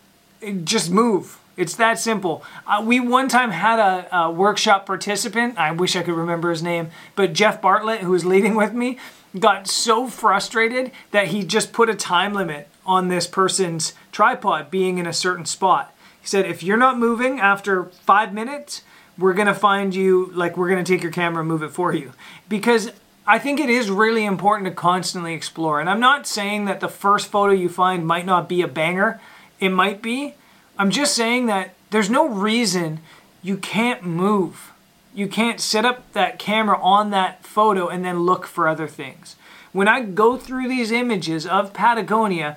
Just 0.64 0.90
move. 0.90 1.38
It's 1.56 1.74
that 1.74 1.98
simple. 1.98 2.44
Uh, 2.66 2.84
we 2.86 3.00
one 3.00 3.28
time 3.28 3.50
had 3.50 3.80
a, 3.80 4.16
a, 4.16 4.30
workshop 4.30 4.86
participant, 4.86 5.58
I 5.58 5.72
wish 5.72 5.96
I 5.96 6.04
could 6.04 6.14
remember 6.14 6.50
his 6.50 6.62
name, 6.62 6.90
but 7.16 7.32
Jeff 7.32 7.60
Bartlett, 7.60 8.02
who 8.02 8.12
was 8.12 8.24
leading 8.24 8.54
with 8.54 8.72
me, 8.72 8.96
got 9.36 9.66
so 9.66 10.06
frustrated 10.06 10.92
that 11.10 11.28
he 11.28 11.42
just 11.42 11.72
put 11.72 11.90
a 11.90 11.96
time 11.96 12.32
limit 12.32 12.68
on 12.86 13.08
this 13.08 13.26
person's 13.26 13.92
tripod 14.12 14.70
being 14.70 14.98
in 14.98 15.06
a 15.06 15.12
certain 15.12 15.44
spot. 15.44 15.92
He 16.20 16.28
said, 16.28 16.46
if 16.46 16.62
you're 16.62 16.76
not 16.76 16.96
moving 16.96 17.40
after 17.40 17.86
five 17.86 18.32
minutes, 18.32 18.82
we're 19.18 19.34
to 19.48 19.54
find 19.54 19.96
you, 19.96 20.30
like, 20.34 20.56
we're 20.56 20.68
to 20.84 20.92
take 20.92 21.02
your 21.02 21.12
camera 21.12 21.40
and 21.40 21.48
move 21.48 21.64
it 21.64 21.70
for 21.72 21.92
you. 21.92 22.12
Because 22.48 22.92
I 23.28 23.38
think 23.38 23.60
it 23.60 23.68
is 23.68 23.90
really 23.90 24.24
important 24.24 24.66
to 24.66 24.74
constantly 24.74 25.34
explore. 25.34 25.80
And 25.80 25.90
I'm 25.90 26.00
not 26.00 26.26
saying 26.26 26.64
that 26.64 26.80
the 26.80 26.88
first 26.88 27.28
photo 27.28 27.52
you 27.52 27.68
find 27.68 28.06
might 28.06 28.24
not 28.24 28.48
be 28.48 28.62
a 28.62 28.66
banger, 28.66 29.20
it 29.60 29.68
might 29.68 30.00
be. 30.00 30.34
I'm 30.78 30.90
just 30.90 31.14
saying 31.14 31.44
that 31.44 31.74
there's 31.90 32.08
no 32.08 32.26
reason 32.26 33.00
you 33.42 33.58
can't 33.58 34.02
move. 34.02 34.72
You 35.14 35.28
can't 35.28 35.60
set 35.60 35.84
up 35.84 36.10
that 36.14 36.38
camera 36.38 36.80
on 36.80 37.10
that 37.10 37.44
photo 37.44 37.88
and 37.88 38.02
then 38.02 38.20
look 38.20 38.46
for 38.46 38.66
other 38.66 38.88
things. 38.88 39.36
When 39.72 39.88
I 39.88 40.00
go 40.00 40.38
through 40.38 40.68
these 40.68 40.90
images 40.90 41.46
of 41.46 41.74
Patagonia, 41.74 42.56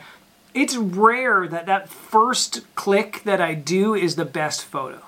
it's 0.53 0.77
rare 0.77 1.49
that 1.49 1.65
that 1.65 1.89
first 1.89 2.61
click 2.75 3.23
that 3.25 3.41
I 3.41 3.55
do 3.55 3.93
is 3.93 4.15
the 4.15 4.23
best 4.23 4.63
photo. 4.63 5.01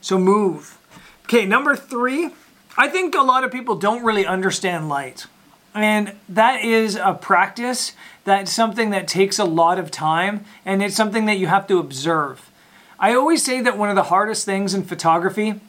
So 0.00 0.18
move. 0.18 0.78
Okay, 1.24 1.44
number 1.44 1.76
three, 1.76 2.30
I 2.76 2.88
think 2.88 3.14
a 3.14 3.22
lot 3.22 3.44
of 3.44 3.52
people 3.52 3.76
don't 3.76 4.04
really 4.04 4.26
understand 4.26 4.88
light. 4.88 5.26
And 5.74 6.14
that 6.28 6.64
is 6.64 6.96
a 6.96 7.14
practice, 7.14 7.92
that's 8.24 8.52
something 8.52 8.90
that 8.90 9.08
takes 9.08 9.38
a 9.38 9.44
lot 9.44 9.78
of 9.78 9.90
time, 9.90 10.44
and 10.64 10.82
it's 10.82 10.96
something 10.96 11.24
that 11.26 11.38
you 11.38 11.46
have 11.46 11.66
to 11.68 11.78
observe. 11.78 12.50
I 12.98 13.14
always 13.14 13.42
say 13.42 13.60
that 13.62 13.78
one 13.78 13.88
of 13.88 13.96
the 13.96 14.04
hardest 14.04 14.44
things 14.44 14.74
in 14.74 14.84
photography 14.84 15.60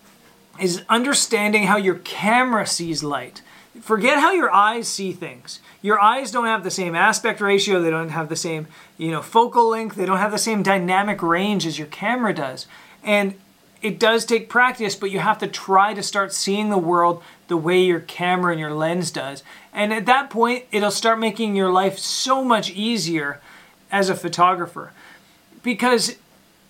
is 0.60 0.84
understanding 0.90 1.64
how 1.64 1.78
your 1.78 1.96
camera 1.96 2.68
sees 2.68 3.04
light. 3.04 3.42
Forget 3.82 4.20
how 4.20 4.32
your 4.32 4.54
eyes 4.54 4.88
see 4.88 5.14
things. 5.14 5.60
Your 5.82 6.00
eyes 6.00 6.32
don't 6.32 6.46
have 6.46 6.64
the 6.64 6.70
same 6.70 6.96
aspect 6.96 7.42
ratio, 7.42 7.82
they 7.82 7.90
don't 7.90 8.10
have 8.10 8.30
the 8.30 8.36
same, 8.36 8.68
you 8.98 9.10
know, 9.10 9.22
focal 9.22 9.68
length, 9.70 9.96
they 9.96 10.06
don't 10.06 10.20
have 10.20 10.32
the 10.32 10.38
same 10.38 10.64
dynamic 10.64 11.24
range 11.24 11.66
as 11.66 11.80
your 11.80 11.88
camera 11.88 12.34
does. 12.34 12.68
And 13.04 13.36
it 13.84 14.00
does 14.00 14.24
take 14.24 14.48
practice, 14.48 14.96
but 14.96 15.12
you 15.12 15.20
have 15.20 15.38
to 15.40 15.48
try 15.48 15.94
to 15.94 16.02
start 16.02 16.32
seeing 16.32 16.70
the 16.70 16.78
world 16.78 17.22
the 17.50 17.58
way 17.58 17.84
your 17.84 18.00
camera 18.00 18.54
and 18.54 18.60
your 18.60 18.74
lens 18.74 19.12
does. 19.12 19.44
And 19.74 19.94
at 19.94 20.06
that 20.06 20.30
point, 20.30 20.64
it'll 20.72 20.90
start 20.90 21.20
making 21.20 21.56
your 21.58 21.70
life 21.70 22.00
so 22.00 22.46
much 22.46 22.72
easier 22.72 23.42
as 23.92 24.10
a 24.10 24.16
photographer 24.16 24.94
because 25.64 26.16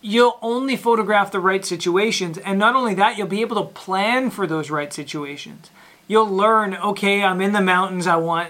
you'll 0.01 0.39
only 0.41 0.75
photograph 0.75 1.32
the 1.32 1.39
right 1.39 1.63
situations. 1.63 2.39
And 2.39 2.58
not 2.58 2.75
only 2.75 2.96
that, 2.96 3.15
you'll 3.15 3.27
be 3.27 3.41
able 3.41 3.63
to 3.63 3.72
plan 3.72 4.32
for 4.32 4.48
those 4.48 4.72
right 4.72 4.91
situations. 4.91 5.70
You'll 6.08 6.29
learn, 6.29 6.74
okay, 6.75 7.24
I'm 7.24 7.41
in 7.41 7.53
the 7.53 7.62
mountains, 7.62 8.08
I 8.08 8.15
want 8.15 8.50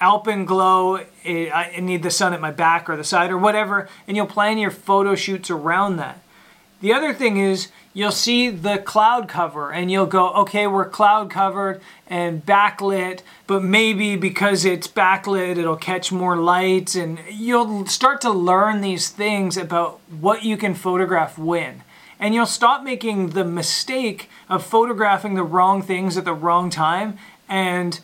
alpenglow, 0.00 1.06
eh, 1.24 1.50
I 1.50 1.80
need 1.80 2.02
the 2.02 2.10
sun 2.10 2.34
at 2.34 2.40
my 2.40 2.50
back 2.50 2.90
or 2.90 2.96
the 2.96 3.04
side 3.04 3.30
or 3.30 3.38
whatever, 3.38 3.88
and 4.06 4.14
you'll 4.14 4.26
plan 4.26 4.58
your 4.58 4.70
photo 4.70 5.14
shoots 5.14 5.50
around 5.50 5.96
that. 5.96 6.20
The 6.84 6.92
other 6.92 7.14
thing 7.14 7.38
is 7.38 7.68
you'll 7.94 8.10
see 8.10 8.50
the 8.50 8.76
cloud 8.76 9.26
cover 9.26 9.72
and 9.72 9.90
you'll 9.90 10.04
go, 10.04 10.34
okay, 10.34 10.66
we're 10.66 10.86
cloud 10.86 11.30
covered 11.30 11.80
and 12.06 12.44
backlit, 12.44 13.22
but 13.46 13.64
maybe 13.64 14.16
because 14.16 14.66
it's 14.66 14.86
backlit, 14.86 15.56
it'll 15.56 15.76
catch 15.76 16.12
more 16.12 16.36
light. 16.36 16.94
And 16.94 17.20
you'll 17.30 17.86
start 17.86 18.20
to 18.20 18.30
learn 18.30 18.82
these 18.82 19.08
things 19.08 19.56
about 19.56 19.98
what 20.10 20.42
you 20.42 20.58
can 20.58 20.74
photograph 20.74 21.38
when. 21.38 21.84
And 22.20 22.34
you'll 22.34 22.44
stop 22.44 22.82
making 22.82 23.30
the 23.30 23.46
mistake 23.46 24.28
of 24.50 24.62
photographing 24.62 25.36
the 25.36 25.42
wrong 25.42 25.80
things 25.80 26.18
at 26.18 26.26
the 26.26 26.34
wrong 26.34 26.68
time 26.68 27.16
and 27.48 27.98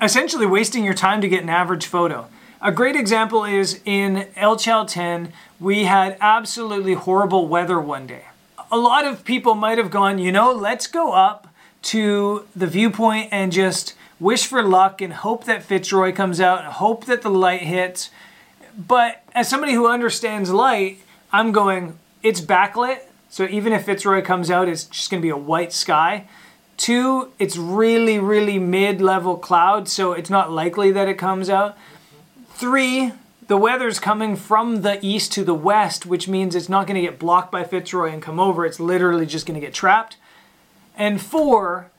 essentially 0.00 0.46
wasting 0.46 0.82
your 0.82 0.94
time 0.94 1.20
to 1.20 1.28
get 1.28 1.42
an 1.42 1.50
average 1.50 1.84
photo. 1.84 2.26
A 2.60 2.72
great 2.72 2.96
example 2.96 3.44
is 3.44 3.80
in 3.84 4.28
El 4.36 4.56
Chalten, 4.56 5.32
we 5.60 5.84
had 5.84 6.16
absolutely 6.20 6.94
horrible 6.94 7.48
weather 7.48 7.80
one 7.80 8.06
day 8.06 8.24
a 8.70 8.76
lot 8.76 9.04
of 9.06 9.24
people 9.24 9.54
might 9.54 9.78
have 9.78 9.90
gone, 9.90 10.18
you 10.18 10.32
know, 10.32 10.52
let's 10.52 10.86
go 10.86 11.12
up 11.12 11.48
to 11.82 12.46
the 12.54 12.66
viewpoint 12.66 13.28
and 13.30 13.52
just 13.52 13.94
wish 14.18 14.46
for 14.46 14.62
luck 14.62 15.00
and 15.00 15.12
hope 15.12 15.44
that 15.44 15.62
Fitzroy 15.62 16.12
comes 16.12 16.40
out 16.40 16.64
and 16.64 16.68
hope 16.68 17.04
that 17.06 17.22
the 17.22 17.30
light 17.30 17.62
hits. 17.62 18.10
But 18.76 19.22
as 19.34 19.48
somebody 19.48 19.72
who 19.72 19.88
understands 19.88 20.50
light, 20.50 21.00
I'm 21.32 21.52
going, 21.52 21.98
it's 22.22 22.40
backlit. 22.40 23.00
So 23.28 23.44
even 23.44 23.72
if 23.72 23.84
Fitzroy 23.84 24.22
comes 24.22 24.50
out, 24.50 24.68
it's 24.68 24.84
just 24.84 25.10
going 25.10 25.20
to 25.20 25.26
be 25.26 25.30
a 25.30 25.36
white 25.36 25.72
sky. 25.72 26.26
Two, 26.76 27.32
it's 27.38 27.56
really, 27.56 28.18
really 28.18 28.58
mid 28.58 29.00
level 29.00 29.36
cloud, 29.36 29.88
so 29.88 30.12
it's 30.12 30.30
not 30.30 30.50
likely 30.50 30.90
that 30.92 31.08
it 31.08 31.18
comes 31.18 31.48
out. 31.48 31.76
Three, 32.58 33.12
the 33.48 33.58
weather's 33.58 33.98
coming 33.98 34.34
from 34.34 34.80
the 34.80 34.98
east 35.04 35.30
to 35.32 35.44
the 35.44 35.52
west, 35.52 36.06
which 36.06 36.26
means 36.26 36.54
it's 36.54 36.70
not 36.70 36.86
going 36.86 36.94
to 36.94 37.06
get 37.06 37.18
blocked 37.18 37.52
by 37.52 37.64
Fitzroy 37.64 38.10
and 38.10 38.22
come 38.22 38.40
over. 38.40 38.64
It's 38.64 38.80
literally 38.80 39.26
just 39.26 39.44
going 39.44 39.60
to 39.60 39.64
get 39.64 39.74
trapped. 39.74 40.16
And 40.96 41.20
four, 41.20 41.90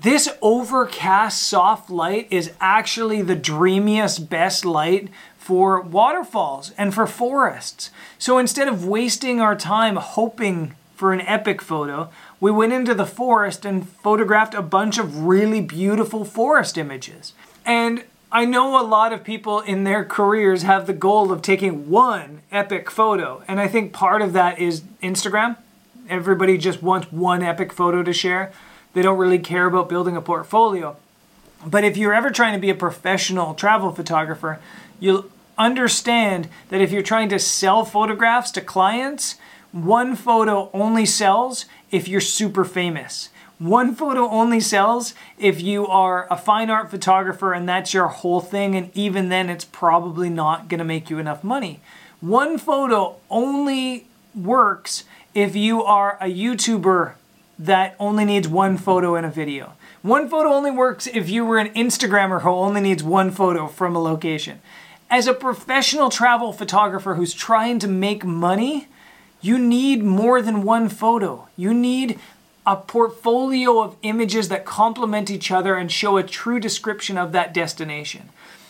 this 0.00 0.28
overcast 0.40 1.42
soft 1.42 1.90
light 1.90 2.28
is 2.30 2.52
actually 2.60 3.20
the 3.20 3.34
dreamiest, 3.34 4.30
best 4.30 4.64
light 4.64 5.08
for 5.38 5.80
waterfalls 5.80 6.70
and 6.78 6.94
for 6.94 7.08
forests. 7.08 7.90
So 8.16 8.38
instead 8.38 8.68
of 8.68 8.86
wasting 8.86 9.40
our 9.40 9.56
time 9.56 9.96
hoping 9.96 10.76
for 10.94 11.12
an 11.12 11.22
epic 11.22 11.60
photo, 11.60 12.10
we 12.38 12.52
went 12.52 12.72
into 12.72 12.94
the 12.94 13.06
forest 13.06 13.64
and 13.64 13.88
photographed 13.88 14.54
a 14.54 14.62
bunch 14.62 14.98
of 14.98 15.24
really 15.24 15.60
beautiful 15.60 16.24
forest 16.24 16.78
images. 16.78 17.32
And 17.64 18.04
I 18.30 18.44
know 18.44 18.80
a 18.80 18.82
lot 18.82 19.12
of 19.12 19.22
people 19.22 19.60
in 19.60 19.84
their 19.84 20.04
careers 20.04 20.62
have 20.62 20.86
the 20.86 20.92
goal 20.92 21.30
of 21.30 21.42
taking 21.42 21.88
one 21.88 22.42
epic 22.50 22.90
photo, 22.90 23.44
and 23.46 23.60
I 23.60 23.68
think 23.68 23.92
part 23.92 24.20
of 24.20 24.32
that 24.32 24.58
is 24.58 24.80
Instagram. 25.00 25.56
Everybody 26.08 26.58
just 26.58 26.82
wants 26.82 27.12
one 27.12 27.44
epic 27.44 27.72
photo 27.72 28.02
to 28.02 28.12
share. 28.12 28.52
They 28.94 29.02
don't 29.02 29.18
really 29.18 29.38
care 29.38 29.66
about 29.66 29.88
building 29.88 30.16
a 30.16 30.20
portfolio. 30.20 30.96
But 31.64 31.84
if 31.84 31.96
you're 31.96 32.14
ever 32.14 32.30
trying 32.30 32.54
to 32.54 32.60
be 32.60 32.70
a 32.70 32.74
professional 32.74 33.54
travel 33.54 33.92
photographer, 33.92 34.58
you'll 34.98 35.26
understand 35.56 36.48
that 36.68 36.80
if 36.80 36.90
you're 36.90 37.02
trying 37.02 37.28
to 37.28 37.38
sell 37.38 37.84
photographs 37.84 38.50
to 38.52 38.60
clients, 38.60 39.36
one 39.70 40.16
photo 40.16 40.68
only 40.72 41.06
sells 41.06 41.64
if 41.92 42.08
you're 42.08 42.20
super 42.20 42.64
famous. 42.64 43.28
One 43.58 43.94
photo 43.94 44.28
only 44.28 44.60
sells 44.60 45.14
if 45.38 45.62
you 45.62 45.86
are 45.86 46.26
a 46.30 46.36
fine 46.36 46.68
art 46.68 46.90
photographer 46.90 47.54
and 47.54 47.66
that's 47.66 47.94
your 47.94 48.08
whole 48.08 48.40
thing, 48.40 48.74
and 48.74 48.90
even 48.94 49.30
then, 49.30 49.48
it's 49.48 49.64
probably 49.64 50.28
not 50.28 50.68
going 50.68 50.78
to 50.78 50.84
make 50.84 51.08
you 51.08 51.18
enough 51.18 51.42
money. 51.42 51.80
One 52.20 52.58
photo 52.58 53.16
only 53.30 54.06
works 54.34 55.04
if 55.34 55.56
you 55.56 55.82
are 55.82 56.18
a 56.20 56.26
YouTuber 56.26 57.14
that 57.58 57.96
only 57.98 58.26
needs 58.26 58.46
one 58.46 58.76
photo 58.76 59.16
in 59.16 59.24
a 59.24 59.30
video. 59.30 59.72
One 60.02 60.28
photo 60.28 60.50
only 60.50 60.70
works 60.70 61.06
if 61.06 61.30
you 61.30 61.44
were 61.44 61.58
an 61.58 61.72
Instagrammer 61.72 62.42
who 62.42 62.50
only 62.50 62.82
needs 62.82 63.02
one 63.02 63.30
photo 63.30 63.66
from 63.68 63.96
a 63.96 63.98
location. 63.98 64.60
As 65.08 65.26
a 65.26 65.32
professional 65.32 66.10
travel 66.10 66.52
photographer 66.52 67.14
who's 67.14 67.32
trying 67.32 67.78
to 67.78 67.88
make 67.88 68.24
money, 68.24 68.88
you 69.40 69.58
need 69.58 70.02
more 70.02 70.42
than 70.42 70.62
one 70.62 70.88
photo. 70.88 71.48
You 71.56 71.72
need 71.72 72.18
a 72.66 72.76
portfolio 72.76 73.80
of 73.80 73.96
images 74.02 74.48
that 74.48 74.64
complement 74.64 75.30
each 75.30 75.52
other 75.52 75.76
and 75.76 75.90
show 75.90 76.16
a 76.16 76.22
true 76.22 76.58
description 76.58 77.16
of 77.16 77.32
that 77.32 77.54
destination. 77.54 78.28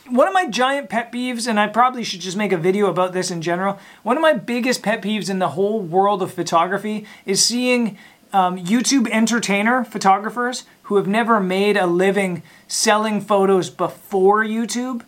One 0.08 0.28
of 0.28 0.34
my 0.34 0.46
giant 0.48 0.88
pet 0.88 1.10
peeves, 1.10 1.48
and 1.48 1.58
I 1.58 1.66
probably 1.66 2.04
should 2.04 2.20
just 2.20 2.36
make 2.36 2.52
a 2.52 2.58
video 2.58 2.86
about 2.86 3.12
this 3.12 3.30
in 3.30 3.42
general, 3.42 3.78
one 4.02 4.16
of 4.16 4.22
my 4.22 4.34
biggest 4.34 4.82
pet 4.82 5.02
peeves 5.02 5.30
in 5.30 5.40
the 5.40 5.48
whole 5.48 5.80
world 5.80 6.22
of 6.22 6.32
photography 6.32 7.06
is 7.24 7.44
seeing 7.44 7.98
um, 8.32 8.58
YouTube 8.58 9.08
entertainer 9.10 9.82
photographers 9.82 10.64
who 10.82 10.96
have 10.96 11.08
never 11.08 11.40
made 11.40 11.76
a 11.76 11.86
living 11.86 12.42
selling 12.68 13.20
photos 13.20 13.70
before 13.70 14.44
YouTube 14.44 15.02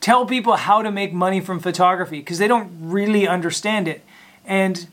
tell 0.00 0.26
people 0.26 0.56
how 0.56 0.82
to 0.82 0.90
make 0.90 1.12
money 1.12 1.40
from 1.40 1.60
photography 1.60 2.18
because 2.18 2.38
they 2.38 2.48
don't 2.48 2.70
really 2.80 3.26
understand 3.26 3.88
it. 3.88 4.04
And 4.44 4.88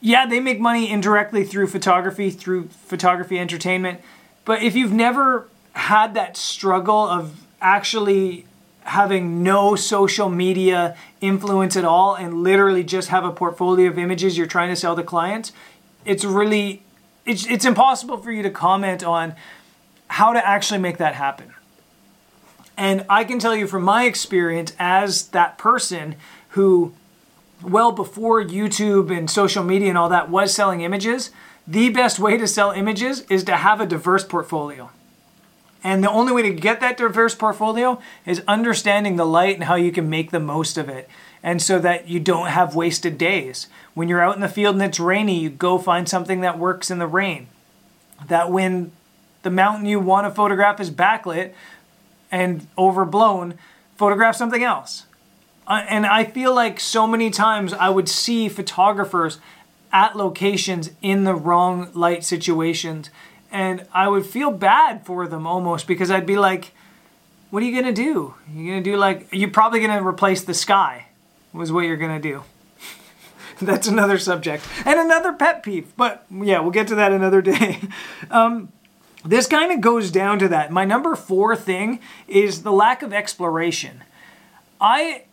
yeah, 0.00 0.26
they 0.26 0.40
make 0.40 0.60
money 0.60 0.90
indirectly 0.90 1.44
through 1.44 1.66
photography, 1.68 2.30
through 2.30 2.68
photography 2.68 3.38
entertainment. 3.38 4.00
But 4.44 4.62
if 4.62 4.74
you've 4.76 4.92
never 4.92 5.48
had 5.72 6.14
that 6.14 6.36
struggle 6.36 7.06
of 7.06 7.44
actually 7.60 8.46
having 8.82 9.42
no 9.42 9.74
social 9.74 10.28
media 10.28 10.96
influence 11.20 11.76
at 11.76 11.84
all 11.84 12.14
and 12.14 12.42
literally 12.42 12.82
just 12.82 13.08
have 13.08 13.24
a 13.24 13.30
portfolio 13.30 13.88
of 13.88 13.98
images 13.98 14.38
you're 14.38 14.46
trying 14.46 14.70
to 14.70 14.76
sell 14.76 14.96
to 14.96 15.02
clients, 15.02 15.52
it's 16.04 16.24
really 16.24 16.82
it's 17.26 17.46
it's 17.46 17.64
impossible 17.64 18.16
for 18.16 18.32
you 18.32 18.42
to 18.42 18.50
comment 18.50 19.04
on 19.04 19.34
how 20.08 20.32
to 20.32 20.46
actually 20.46 20.78
make 20.78 20.96
that 20.96 21.14
happen. 21.14 21.52
And 22.76 23.04
I 23.10 23.24
can 23.24 23.38
tell 23.38 23.54
you 23.54 23.66
from 23.66 23.82
my 23.82 24.04
experience 24.04 24.72
as 24.78 25.28
that 25.28 25.58
person 25.58 26.14
who 26.50 26.94
well 27.62 27.92
before 27.92 28.42
YouTube 28.42 29.16
and 29.16 29.30
social 29.30 29.64
media 29.64 29.88
and 29.88 29.98
all 29.98 30.08
that 30.08 30.30
was 30.30 30.54
selling 30.54 30.80
images, 30.80 31.30
the 31.66 31.90
best 31.90 32.18
way 32.18 32.36
to 32.36 32.46
sell 32.46 32.70
images 32.70 33.22
is 33.28 33.44
to 33.44 33.56
have 33.56 33.80
a 33.80 33.86
diverse 33.86 34.24
portfolio. 34.24 34.90
And 35.84 36.02
the 36.02 36.10
only 36.10 36.32
way 36.32 36.42
to 36.42 36.50
get 36.50 36.80
that 36.80 36.96
diverse 36.96 37.34
portfolio 37.34 38.00
is 38.26 38.42
understanding 38.48 39.16
the 39.16 39.24
light 39.24 39.54
and 39.54 39.64
how 39.64 39.76
you 39.76 39.92
can 39.92 40.10
make 40.10 40.30
the 40.30 40.40
most 40.40 40.76
of 40.76 40.88
it. 40.88 41.08
And 41.42 41.62
so 41.62 41.78
that 41.78 42.08
you 42.08 42.18
don't 42.18 42.48
have 42.48 42.74
wasted 42.74 43.16
days. 43.16 43.68
When 43.94 44.08
you're 44.08 44.22
out 44.22 44.34
in 44.34 44.40
the 44.40 44.48
field 44.48 44.74
and 44.74 44.84
it's 44.84 44.98
rainy, 44.98 45.38
you 45.38 45.50
go 45.50 45.78
find 45.78 46.08
something 46.08 46.40
that 46.40 46.58
works 46.58 46.90
in 46.90 46.98
the 46.98 47.06
rain. 47.06 47.46
That 48.26 48.50
when 48.50 48.90
the 49.42 49.50
mountain 49.50 49.86
you 49.86 50.00
want 50.00 50.26
to 50.26 50.34
photograph 50.34 50.80
is 50.80 50.90
backlit 50.90 51.52
and 52.30 52.66
overblown, 52.76 53.54
photograph 53.96 54.34
something 54.34 54.64
else 54.64 55.04
and 55.68 56.06
I 56.06 56.24
feel 56.24 56.54
like 56.54 56.80
so 56.80 57.06
many 57.06 57.30
times 57.30 57.72
I 57.72 57.90
would 57.90 58.08
see 58.08 58.48
photographers 58.48 59.38
at 59.92 60.16
locations 60.16 60.90
in 61.02 61.24
the 61.24 61.34
wrong 61.34 61.90
light 61.94 62.24
situations 62.24 63.10
and 63.50 63.86
I 63.92 64.08
would 64.08 64.26
feel 64.26 64.50
bad 64.50 65.04
for 65.06 65.26
them 65.26 65.46
almost 65.46 65.86
because 65.86 66.10
I'd 66.10 66.26
be 66.26 66.36
like 66.36 66.72
what 67.50 67.62
are 67.62 67.66
you 67.66 67.72
going 67.72 67.94
to 67.94 68.02
do? 68.02 68.34
You're 68.52 68.72
going 68.72 68.84
to 68.84 68.90
do 68.90 68.96
like 68.96 69.28
you're 69.32 69.50
probably 69.50 69.80
going 69.80 69.98
to 69.98 70.06
replace 70.06 70.44
the 70.44 70.54
sky 70.54 71.06
was 71.52 71.72
what 71.72 71.86
you're 71.86 71.96
going 71.96 72.20
to 72.20 72.28
do. 72.28 72.42
That's 73.60 73.88
another 73.88 74.18
subject 74.18 74.64
and 74.84 75.00
another 75.00 75.32
pet 75.32 75.62
peeve, 75.62 75.92
but 75.96 76.26
yeah, 76.30 76.60
we'll 76.60 76.70
get 76.70 76.88
to 76.88 76.94
that 76.96 77.12
another 77.12 77.42
day. 77.42 77.80
Um, 78.30 78.70
this 79.24 79.46
kind 79.46 79.72
of 79.72 79.80
goes 79.80 80.10
down 80.10 80.38
to 80.38 80.48
that. 80.48 80.70
My 80.70 80.84
number 80.84 81.16
4 81.16 81.56
thing 81.56 81.98
is 82.28 82.62
the 82.62 82.70
lack 82.70 83.02
of 83.02 83.12
exploration. 83.12 84.04
I 84.80 85.24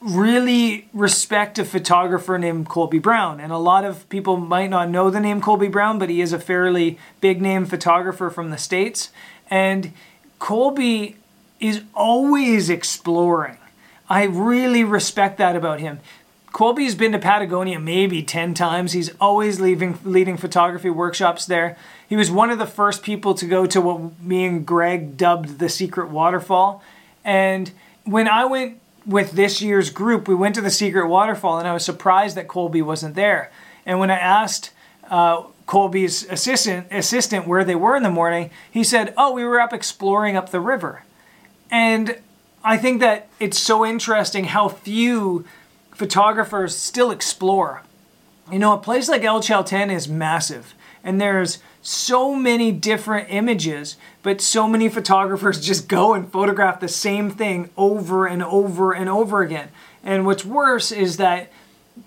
really 0.00 0.88
respect 0.94 1.58
a 1.58 1.64
photographer 1.64 2.38
named 2.38 2.68
Colby 2.68 2.98
Brown. 2.98 3.38
And 3.38 3.52
a 3.52 3.58
lot 3.58 3.84
of 3.84 4.08
people 4.08 4.36
might 4.36 4.70
not 4.70 4.88
know 4.88 5.10
the 5.10 5.20
name 5.20 5.40
Colby 5.40 5.68
Brown, 5.68 5.98
but 5.98 6.08
he 6.08 6.20
is 6.20 6.32
a 6.32 6.38
fairly 6.38 6.98
big 7.20 7.42
name 7.42 7.66
photographer 7.66 8.30
from 8.30 8.50
the 8.50 8.58
States. 8.58 9.10
And 9.50 9.92
Colby 10.38 11.16
is 11.60 11.82
always 11.94 12.70
exploring. 12.70 13.58
I 14.08 14.24
really 14.24 14.82
respect 14.82 15.38
that 15.38 15.54
about 15.54 15.80
him. 15.80 16.00
Colby's 16.52 16.94
been 16.96 17.12
to 17.12 17.18
Patagonia 17.18 17.78
maybe 17.78 18.22
10 18.22 18.54
times. 18.54 18.92
He's 18.92 19.10
always 19.20 19.60
leaving, 19.60 19.98
leading 20.02 20.36
photography 20.36 20.90
workshops 20.90 21.46
there. 21.46 21.76
He 22.08 22.16
was 22.16 22.30
one 22.30 22.50
of 22.50 22.58
the 22.58 22.66
first 22.66 23.04
people 23.04 23.34
to 23.34 23.46
go 23.46 23.66
to 23.66 23.80
what 23.80 24.20
me 24.20 24.46
and 24.46 24.66
Greg 24.66 25.16
dubbed 25.16 25.60
the 25.60 25.68
secret 25.68 26.08
waterfall. 26.08 26.82
And 27.24 27.70
when 28.04 28.26
I 28.26 28.46
went 28.46 28.79
with 29.06 29.32
this 29.32 29.62
year's 29.62 29.90
group, 29.90 30.28
we 30.28 30.34
went 30.34 30.54
to 30.54 30.60
the 30.60 30.70
secret 30.70 31.08
waterfall, 31.08 31.58
and 31.58 31.66
I 31.66 31.72
was 31.72 31.84
surprised 31.84 32.36
that 32.36 32.48
Colby 32.48 32.82
wasn't 32.82 33.14
there. 33.14 33.50
And 33.86 33.98
when 33.98 34.10
I 34.10 34.18
asked 34.18 34.72
uh, 35.10 35.44
Colby's 35.66 36.24
assistant 36.28 36.86
assistant 36.90 37.46
where 37.46 37.64
they 37.64 37.74
were 37.74 37.96
in 37.96 38.02
the 38.02 38.10
morning, 38.10 38.50
he 38.70 38.84
said, 38.84 39.14
"Oh, 39.16 39.32
we 39.32 39.44
were 39.44 39.60
up 39.60 39.72
exploring 39.72 40.36
up 40.36 40.50
the 40.50 40.60
river." 40.60 41.04
And 41.70 42.18
I 42.62 42.76
think 42.76 43.00
that 43.00 43.28
it's 43.38 43.58
so 43.58 43.86
interesting 43.86 44.44
how 44.44 44.68
few 44.68 45.44
photographers 45.92 46.76
still 46.76 47.10
explore. 47.10 47.82
You 48.50 48.58
know, 48.58 48.72
a 48.72 48.78
place 48.78 49.08
like 49.08 49.22
El 49.22 49.40
Chalten 49.40 49.92
is 49.92 50.08
massive, 50.08 50.74
and 51.02 51.20
there's 51.20 51.58
so 51.82 52.34
many 52.34 52.72
different 52.72 53.28
images, 53.30 53.96
but 54.22 54.40
so 54.40 54.68
many 54.68 54.88
photographers 54.88 55.60
just 55.66 55.88
go 55.88 56.14
and 56.14 56.30
photograph 56.30 56.80
the 56.80 56.88
same 56.88 57.30
thing 57.30 57.70
over 57.76 58.26
and 58.26 58.42
over 58.42 58.92
and 58.92 59.08
over 59.08 59.42
again. 59.42 59.68
And 60.02 60.26
what's 60.26 60.44
worse 60.44 60.92
is 60.92 61.16
that 61.18 61.50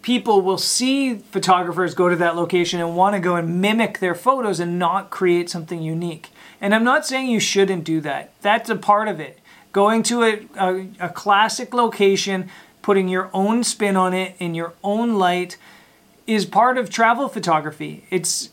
people 0.02 0.42
will 0.42 0.58
see 0.58 1.16
photographers 1.16 1.94
go 1.94 2.10
to 2.10 2.16
that 2.16 2.36
location 2.36 2.80
and 2.80 2.96
want 2.96 3.16
to 3.16 3.20
go 3.20 3.36
and 3.36 3.62
mimic 3.62 4.00
their 4.00 4.16
photos 4.16 4.60
and 4.60 4.80
not 4.80 5.10
create 5.10 5.50
something 5.50 5.82
unique. 5.82 6.30
And 6.60 6.74
I'm 6.74 6.84
not 6.84 7.06
saying 7.06 7.30
you 7.30 7.40
shouldn't 7.40 7.84
do 7.84 8.02
that, 8.02 8.32
that's 8.42 8.70
a 8.70 8.76
part 8.76 9.08
of 9.08 9.20
it. 9.20 9.40
Going 9.72 10.04
to 10.04 10.24
a, 10.24 10.48
a, 10.58 10.88
a 11.00 11.10
classic 11.10 11.74
location, 11.74 12.50
putting 12.82 13.08
your 13.08 13.30
own 13.34 13.64
spin 13.64 13.96
on 13.96 14.14
it 14.14 14.36
in 14.40 14.54
your 14.54 14.74
own 14.84 15.16
light 15.16 15.58
is 16.28 16.46
part 16.46 16.78
of 16.78 16.90
travel 16.90 17.28
photography. 17.28 18.06
It's 18.10 18.50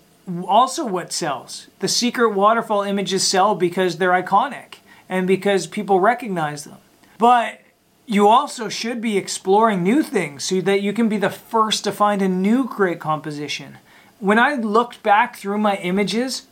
also 0.47 0.85
what 0.85 1.13
sells. 1.13 1.69
The 1.81 1.89
secret 1.89 2.31
waterfall 2.31 2.83
images 2.83 3.27
sell 3.27 3.55
because 3.55 3.99
they're 3.99 4.11
iconic 4.11 4.77
and 5.09 5.27
because 5.27 5.67
people 5.67 6.01
recognize 6.01 6.65
them. 6.65 6.79
But 7.19 7.61
you 8.07 8.27
also 8.27 8.69
should 8.69 9.01
be 9.01 9.17
exploring 9.17 9.83
new 9.83 10.03
things 10.03 10.45
so 10.45 10.61
that 10.63 10.83
you 10.83 10.93
can 10.93 11.09
be 11.09 11.17
the 11.17 11.31
first 11.31 11.85
to 11.85 11.93
find 11.93 12.23
a 12.23 12.29
new 12.29 12.65
great 12.65 12.99
composition. 12.99 13.79
When 14.19 14.39
I 14.39 14.55
looked 14.55 15.03
back 15.03 15.37
through 15.37 15.59
my 15.59 15.77
images, 15.77 16.47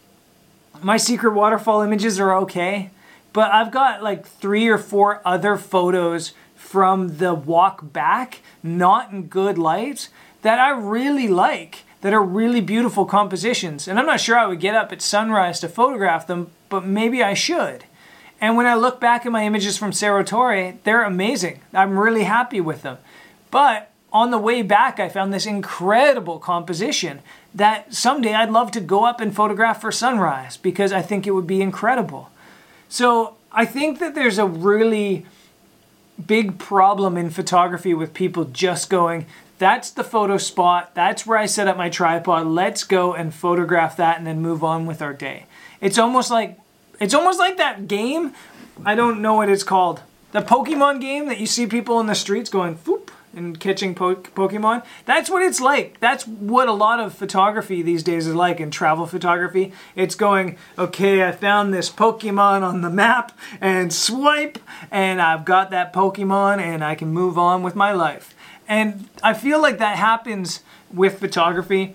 my 0.82 0.96
secret 0.96 1.32
waterfall 1.32 1.82
images 1.82 2.20
are 2.20 2.34
okay, 2.38 2.90
but 3.32 3.50
I've 3.50 3.70
got 3.70 4.02
like 4.02 4.26
three 4.26 4.68
or 4.68 4.78
four 4.78 5.20
other 5.24 5.56
photos 5.56 6.32
from 6.54 7.18
the 7.18 7.34
walk 7.34 7.92
back, 7.92 8.40
not 8.62 9.10
in 9.10 9.26
good 9.26 9.58
light, 9.58 10.08
that 10.42 10.58
I 10.58 10.70
really 10.70 11.28
like 11.28 11.84
that 12.00 12.12
are 12.12 12.22
really 12.22 12.60
beautiful 12.60 13.04
compositions. 13.04 13.88
And 13.88 13.98
I'm 13.98 14.06
not 14.06 14.20
sure 14.20 14.38
I 14.38 14.46
would 14.46 14.60
get 14.60 14.74
up 14.74 14.92
at 14.92 15.02
sunrise 15.02 15.60
to 15.60 15.68
photograph 15.68 16.26
them, 16.26 16.50
but 16.68 16.84
maybe 16.84 17.22
I 17.22 17.34
should. 17.34 17.84
And 18.40 18.56
when 18.56 18.66
I 18.66 18.74
look 18.74 19.00
back 19.00 19.26
at 19.26 19.32
my 19.32 19.44
images 19.44 19.76
from 19.76 19.92
Cerro 19.92 20.22
Torre, 20.22 20.74
they're 20.84 21.02
amazing. 21.02 21.60
I'm 21.74 21.98
really 21.98 22.24
happy 22.24 22.60
with 22.60 22.82
them. 22.82 22.98
But 23.50 23.90
on 24.12 24.30
the 24.30 24.38
way 24.38 24.62
back, 24.62 25.00
I 25.00 25.08
found 25.08 25.32
this 25.32 25.46
incredible 25.46 26.38
composition 26.38 27.20
that 27.54 27.92
someday 27.92 28.34
I'd 28.34 28.50
love 28.50 28.70
to 28.72 28.80
go 28.80 29.04
up 29.04 29.20
and 29.20 29.34
photograph 29.34 29.80
for 29.80 29.90
sunrise 29.90 30.56
because 30.56 30.92
I 30.92 31.02
think 31.02 31.26
it 31.26 31.32
would 31.32 31.46
be 31.46 31.60
incredible. 31.60 32.30
So 32.88 33.36
I 33.50 33.64
think 33.64 33.98
that 33.98 34.14
there's 34.14 34.38
a 34.38 34.46
really 34.46 35.26
big 36.26 36.58
problem 36.58 37.16
in 37.16 37.30
photography 37.30 37.94
with 37.94 38.14
people 38.14 38.44
just 38.44 38.90
going, 38.90 39.26
that's 39.58 39.90
the 39.90 40.04
photo 40.04 40.38
spot. 40.38 40.94
That's 40.94 41.26
where 41.26 41.38
I 41.38 41.46
set 41.46 41.68
up 41.68 41.76
my 41.76 41.88
tripod. 41.88 42.46
Let's 42.46 42.84
go 42.84 43.14
and 43.14 43.34
photograph 43.34 43.96
that 43.96 44.18
and 44.18 44.26
then 44.26 44.40
move 44.40 44.62
on 44.62 44.86
with 44.86 45.02
our 45.02 45.12
day. 45.12 45.46
It's 45.80 45.98
almost 45.98 46.30
like 46.30 46.58
it's 47.00 47.14
almost 47.14 47.38
like 47.38 47.56
that 47.56 47.88
game. 47.88 48.34
I 48.84 48.94
don't 48.94 49.20
know 49.20 49.34
what 49.34 49.48
it's 49.48 49.64
called. 49.64 50.02
The 50.32 50.40
Pokemon 50.40 51.00
game 51.00 51.26
that 51.26 51.38
you 51.38 51.46
see 51.46 51.66
people 51.66 52.00
in 52.00 52.06
the 52.06 52.14
streets 52.14 52.50
going 52.50 52.76
and 53.34 53.58
catching 53.60 53.94
po- 53.94 54.16
Pokemon. 54.16 54.84
That's 55.04 55.28
what 55.30 55.42
it's 55.42 55.60
like. 55.60 56.00
That's 56.00 56.26
what 56.26 56.68
a 56.68 56.72
lot 56.72 57.00
of 57.00 57.14
photography 57.14 57.82
these 57.82 58.02
days 58.02 58.26
is 58.26 58.34
like 58.34 58.60
in 58.60 58.70
travel 58.70 59.06
photography. 59.06 59.72
It's 59.94 60.14
going, 60.14 60.56
okay, 60.78 61.26
I 61.26 61.32
found 61.32 61.72
this 61.72 61.90
Pokemon 61.90 62.62
on 62.62 62.80
the 62.80 62.90
map 62.90 63.36
and 63.60 63.92
swipe, 63.92 64.58
and 64.90 65.20
I've 65.20 65.44
got 65.44 65.70
that 65.70 65.92
Pokemon 65.92 66.60
and 66.60 66.82
I 66.82 66.94
can 66.94 67.08
move 67.08 67.38
on 67.38 67.62
with 67.62 67.76
my 67.76 67.92
life. 67.92 68.34
And 68.66 69.08
I 69.22 69.34
feel 69.34 69.60
like 69.62 69.78
that 69.78 69.96
happens 69.96 70.60
with 70.92 71.18
photography. 71.18 71.94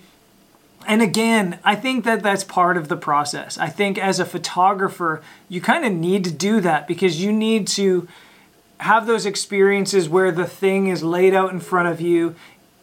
and 0.86 1.00
again, 1.02 1.58
I 1.64 1.74
think 1.74 2.04
that 2.04 2.22
that's 2.22 2.44
part 2.44 2.76
of 2.76 2.88
the 2.88 2.96
process. 2.96 3.56
I 3.58 3.68
think 3.68 3.98
as 3.98 4.20
a 4.20 4.24
photographer, 4.24 5.22
you 5.48 5.60
kind 5.60 5.84
of 5.84 5.92
need 5.92 6.24
to 6.24 6.30
do 6.30 6.60
that 6.60 6.86
because 6.86 7.22
you 7.22 7.32
need 7.32 7.66
to 7.68 8.06
have 8.80 9.06
those 9.06 9.26
experiences 9.26 10.08
where 10.08 10.32
the 10.32 10.46
thing 10.46 10.88
is 10.88 11.02
laid 11.02 11.34
out 11.34 11.52
in 11.52 11.60
front 11.60 11.88
of 11.88 12.00
you 12.00 12.34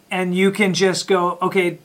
and 0.10 0.36
you 0.36 0.52
can 0.52 0.74
just 0.74 1.08
go, 1.08 1.38
okay, 1.42 1.80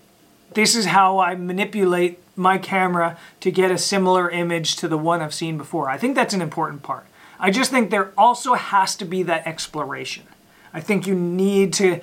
this 0.55 0.75
is 0.75 0.87
how 0.87 1.19
I 1.19 1.35
manipulate 1.35 2.19
my 2.37 2.59
camera 2.59 3.19
to 3.41 3.51
get 3.51 3.71
a 3.71 3.79
similar 3.79 4.31
image 4.31 4.77
to 4.77 4.89
the 4.89 4.99
one 4.99 5.23
I've 5.23 5.35
seen 5.35 5.57
before. 5.57 5.89
I 5.89 5.97
think 5.97 6.15
that's 6.15 6.35
an 6.35 6.43
important 6.43 6.83
part. 6.83 7.07
I 7.39 7.51
just 7.51 7.71
think 7.71 7.91
there 7.91 8.13
also 8.17 8.55
has 8.55 8.97
to 8.97 9.05
be 9.05 9.23
that 9.25 9.47
exploration. 9.47 10.25
I 10.73 10.81
think 10.81 11.07
you 11.07 11.15
need 11.15 11.73
to 11.75 12.01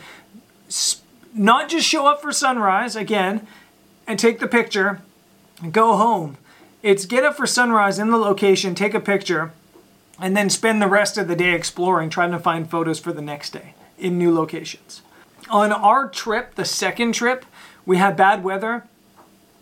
not 1.33 1.69
just 1.69 1.87
show 1.87 2.07
up 2.07 2.21
for 2.21 2.31
sunrise 2.31 2.95
again 2.95 3.47
and 4.07 4.19
take 4.19 4.39
the 4.39 4.47
picture 4.47 5.01
and 5.61 5.73
go 5.73 5.97
home. 5.97 6.37
It's 6.81 7.05
get 7.05 7.23
up 7.23 7.37
for 7.37 7.47
sunrise 7.47 7.99
in 7.99 8.11
the 8.11 8.17
location, 8.17 8.75
take 8.75 8.93
a 8.93 8.99
picture, 8.99 9.51
and 10.19 10.35
then 10.35 10.49
spend 10.49 10.81
the 10.81 10.87
rest 10.87 11.17
of 11.17 11.27
the 11.27 11.35
day 11.35 11.53
exploring, 11.53 12.09
trying 12.09 12.31
to 12.31 12.39
find 12.39 12.69
photos 12.69 12.99
for 12.99 13.11
the 13.11 13.21
next 13.21 13.51
day 13.51 13.73
in 13.97 14.17
new 14.17 14.33
locations. 14.33 15.01
On 15.49 15.71
our 15.71 16.07
trip, 16.07 16.55
the 16.55 16.65
second 16.65 17.13
trip, 17.13 17.45
we 17.85 17.97
had 17.97 18.15
bad 18.15 18.43
weather 18.43 18.85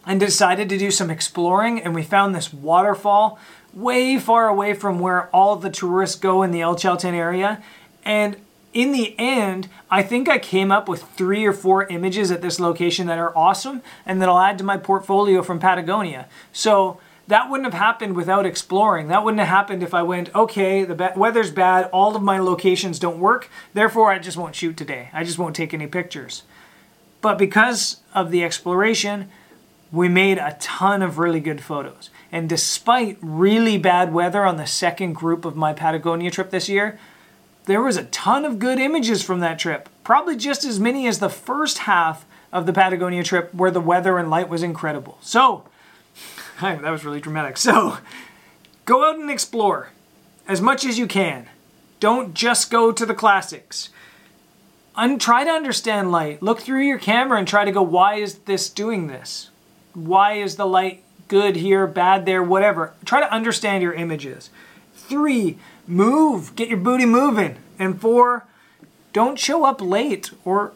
and 0.05 0.19
decided 0.19 0.69
to 0.69 0.77
do 0.77 0.91
some 0.91 1.09
exploring, 1.09 1.79
and 1.79 1.93
we 1.93 2.03
found 2.03 2.33
this 2.33 2.53
waterfall 2.53 3.39
way 3.73 4.19
far 4.19 4.47
away 4.47 4.73
from 4.73 4.99
where 4.99 5.27
all 5.27 5.55
the 5.55 5.69
tourists 5.69 6.17
go 6.17 6.43
in 6.43 6.51
the 6.51 6.61
El 6.61 6.75
Chalten 6.75 7.13
area. 7.13 7.63
And 8.03 8.37
in 8.73 8.91
the 8.91 9.15
end, 9.19 9.69
I 9.89 10.01
think 10.01 10.29
I 10.29 10.39
came 10.39 10.71
up 10.71 10.87
with 10.87 11.03
three 11.03 11.45
or 11.45 11.53
four 11.53 11.85
images 11.85 12.31
at 12.31 12.41
this 12.41 12.59
location 12.59 13.07
that 13.07 13.19
are 13.19 13.35
awesome 13.37 13.81
and 14.05 14.21
that 14.21 14.29
I'll 14.29 14.39
add 14.39 14.57
to 14.59 14.63
my 14.63 14.77
portfolio 14.77 15.41
from 15.41 15.59
Patagonia. 15.59 16.27
So 16.51 16.99
that 17.31 17.49
wouldn't 17.49 17.71
have 17.71 17.81
happened 17.81 18.15
without 18.15 18.45
exploring. 18.45 19.07
That 19.07 19.23
wouldn't 19.23 19.39
have 19.39 19.47
happened 19.47 19.83
if 19.83 19.93
I 19.93 20.03
went, 20.03 20.33
okay, 20.35 20.83
the 20.83 20.95
ba- 20.95 21.13
weather's 21.15 21.49
bad, 21.49 21.85
all 21.93 22.13
of 22.13 22.21
my 22.21 22.39
locations 22.39 22.99
don't 22.99 23.19
work, 23.19 23.49
therefore 23.73 24.11
I 24.11 24.19
just 24.19 24.35
won't 24.35 24.53
shoot 24.53 24.75
today. 24.75 25.09
I 25.13 25.23
just 25.23 25.39
won't 25.39 25.55
take 25.55 25.73
any 25.73 25.87
pictures. 25.87 26.43
But 27.21 27.37
because 27.37 28.01
of 28.13 28.31
the 28.31 28.43
exploration, 28.43 29.29
we 29.93 30.09
made 30.09 30.39
a 30.39 30.57
ton 30.59 31.01
of 31.01 31.19
really 31.19 31.39
good 31.39 31.61
photos. 31.61 32.09
And 32.33 32.49
despite 32.49 33.17
really 33.21 33.77
bad 33.77 34.11
weather 34.11 34.43
on 34.43 34.57
the 34.57 34.67
second 34.67 35.13
group 35.13 35.45
of 35.45 35.55
my 35.55 35.71
Patagonia 35.71 36.31
trip 36.31 36.49
this 36.49 36.67
year, 36.67 36.99
there 37.63 37.81
was 37.81 37.95
a 37.95 38.05
ton 38.05 38.43
of 38.43 38.59
good 38.59 38.77
images 38.77 39.23
from 39.23 39.39
that 39.39 39.57
trip. 39.57 39.87
Probably 40.03 40.35
just 40.35 40.65
as 40.65 40.81
many 40.81 41.07
as 41.07 41.19
the 41.19 41.29
first 41.29 41.79
half 41.79 42.25
of 42.51 42.65
the 42.65 42.73
Patagonia 42.73 43.23
trip 43.23 43.53
where 43.53 43.71
the 43.71 43.79
weather 43.79 44.17
and 44.17 44.29
light 44.29 44.49
was 44.49 44.63
incredible. 44.63 45.17
So, 45.21 45.63
that 46.61 46.91
was 46.91 47.03
really 47.03 47.19
dramatic. 47.19 47.57
So, 47.57 47.97
go 48.85 49.09
out 49.09 49.19
and 49.19 49.29
explore 49.29 49.89
as 50.47 50.61
much 50.61 50.85
as 50.85 50.97
you 50.97 51.07
can. 51.07 51.47
Don't 51.99 52.33
just 52.33 52.71
go 52.71 52.91
to 52.91 53.05
the 53.05 53.13
classics. 53.13 53.89
Un- 54.95 55.19
try 55.19 55.43
to 55.43 55.49
understand 55.49 56.11
light. 56.11 56.41
Look 56.41 56.61
through 56.61 56.81
your 56.81 56.99
camera 56.99 57.37
and 57.39 57.47
try 57.47 57.65
to 57.65 57.71
go, 57.71 57.81
why 57.81 58.15
is 58.15 58.39
this 58.39 58.69
doing 58.69 59.07
this? 59.07 59.49
Why 59.93 60.33
is 60.33 60.55
the 60.55 60.65
light 60.65 61.03
good 61.27 61.55
here, 61.57 61.87
bad 61.87 62.25
there, 62.25 62.43
whatever? 62.43 62.93
Try 63.05 63.21
to 63.21 63.33
understand 63.33 63.83
your 63.83 63.93
images. 63.93 64.49
Three, 64.93 65.57
move, 65.87 66.55
get 66.55 66.69
your 66.69 66.77
booty 66.77 67.05
moving. 67.05 67.57
And 67.79 67.99
four, 67.99 68.45
don't 69.13 69.39
show 69.39 69.65
up 69.65 69.81
late 69.81 70.31
or 70.45 70.73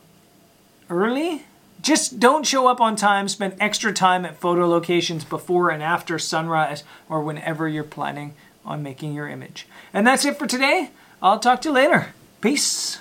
early. 0.89 1.43
Just 1.85 2.19
don't 2.19 2.47
show 2.47 2.65
up 2.65 2.81
on 2.81 2.95
time. 2.95 3.27
Spend 3.27 3.57
extra 3.59 3.93
time 3.93 4.25
at 4.25 4.41
photo 4.41 4.67
locations 4.67 5.23
before 5.23 5.69
and 5.69 5.83
after 5.83 6.17
sunrise 6.17 6.83
or 7.07 7.21
whenever 7.21 7.69
you're 7.69 7.83
planning 7.83 8.33
on 8.65 8.81
making 8.81 9.13
your 9.13 9.29
image. 9.29 9.67
And 9.93 10.07
that's 10.07 10.25
it 10.25 10.39
for 10.39 10.47
today. 10.47 10.89
I'll 11.21 11.37
talk 11.37 11.61
to 11.61 11.69
you 11.69 11.75
later. 11.75 12.07
Peace. 12.41 12.97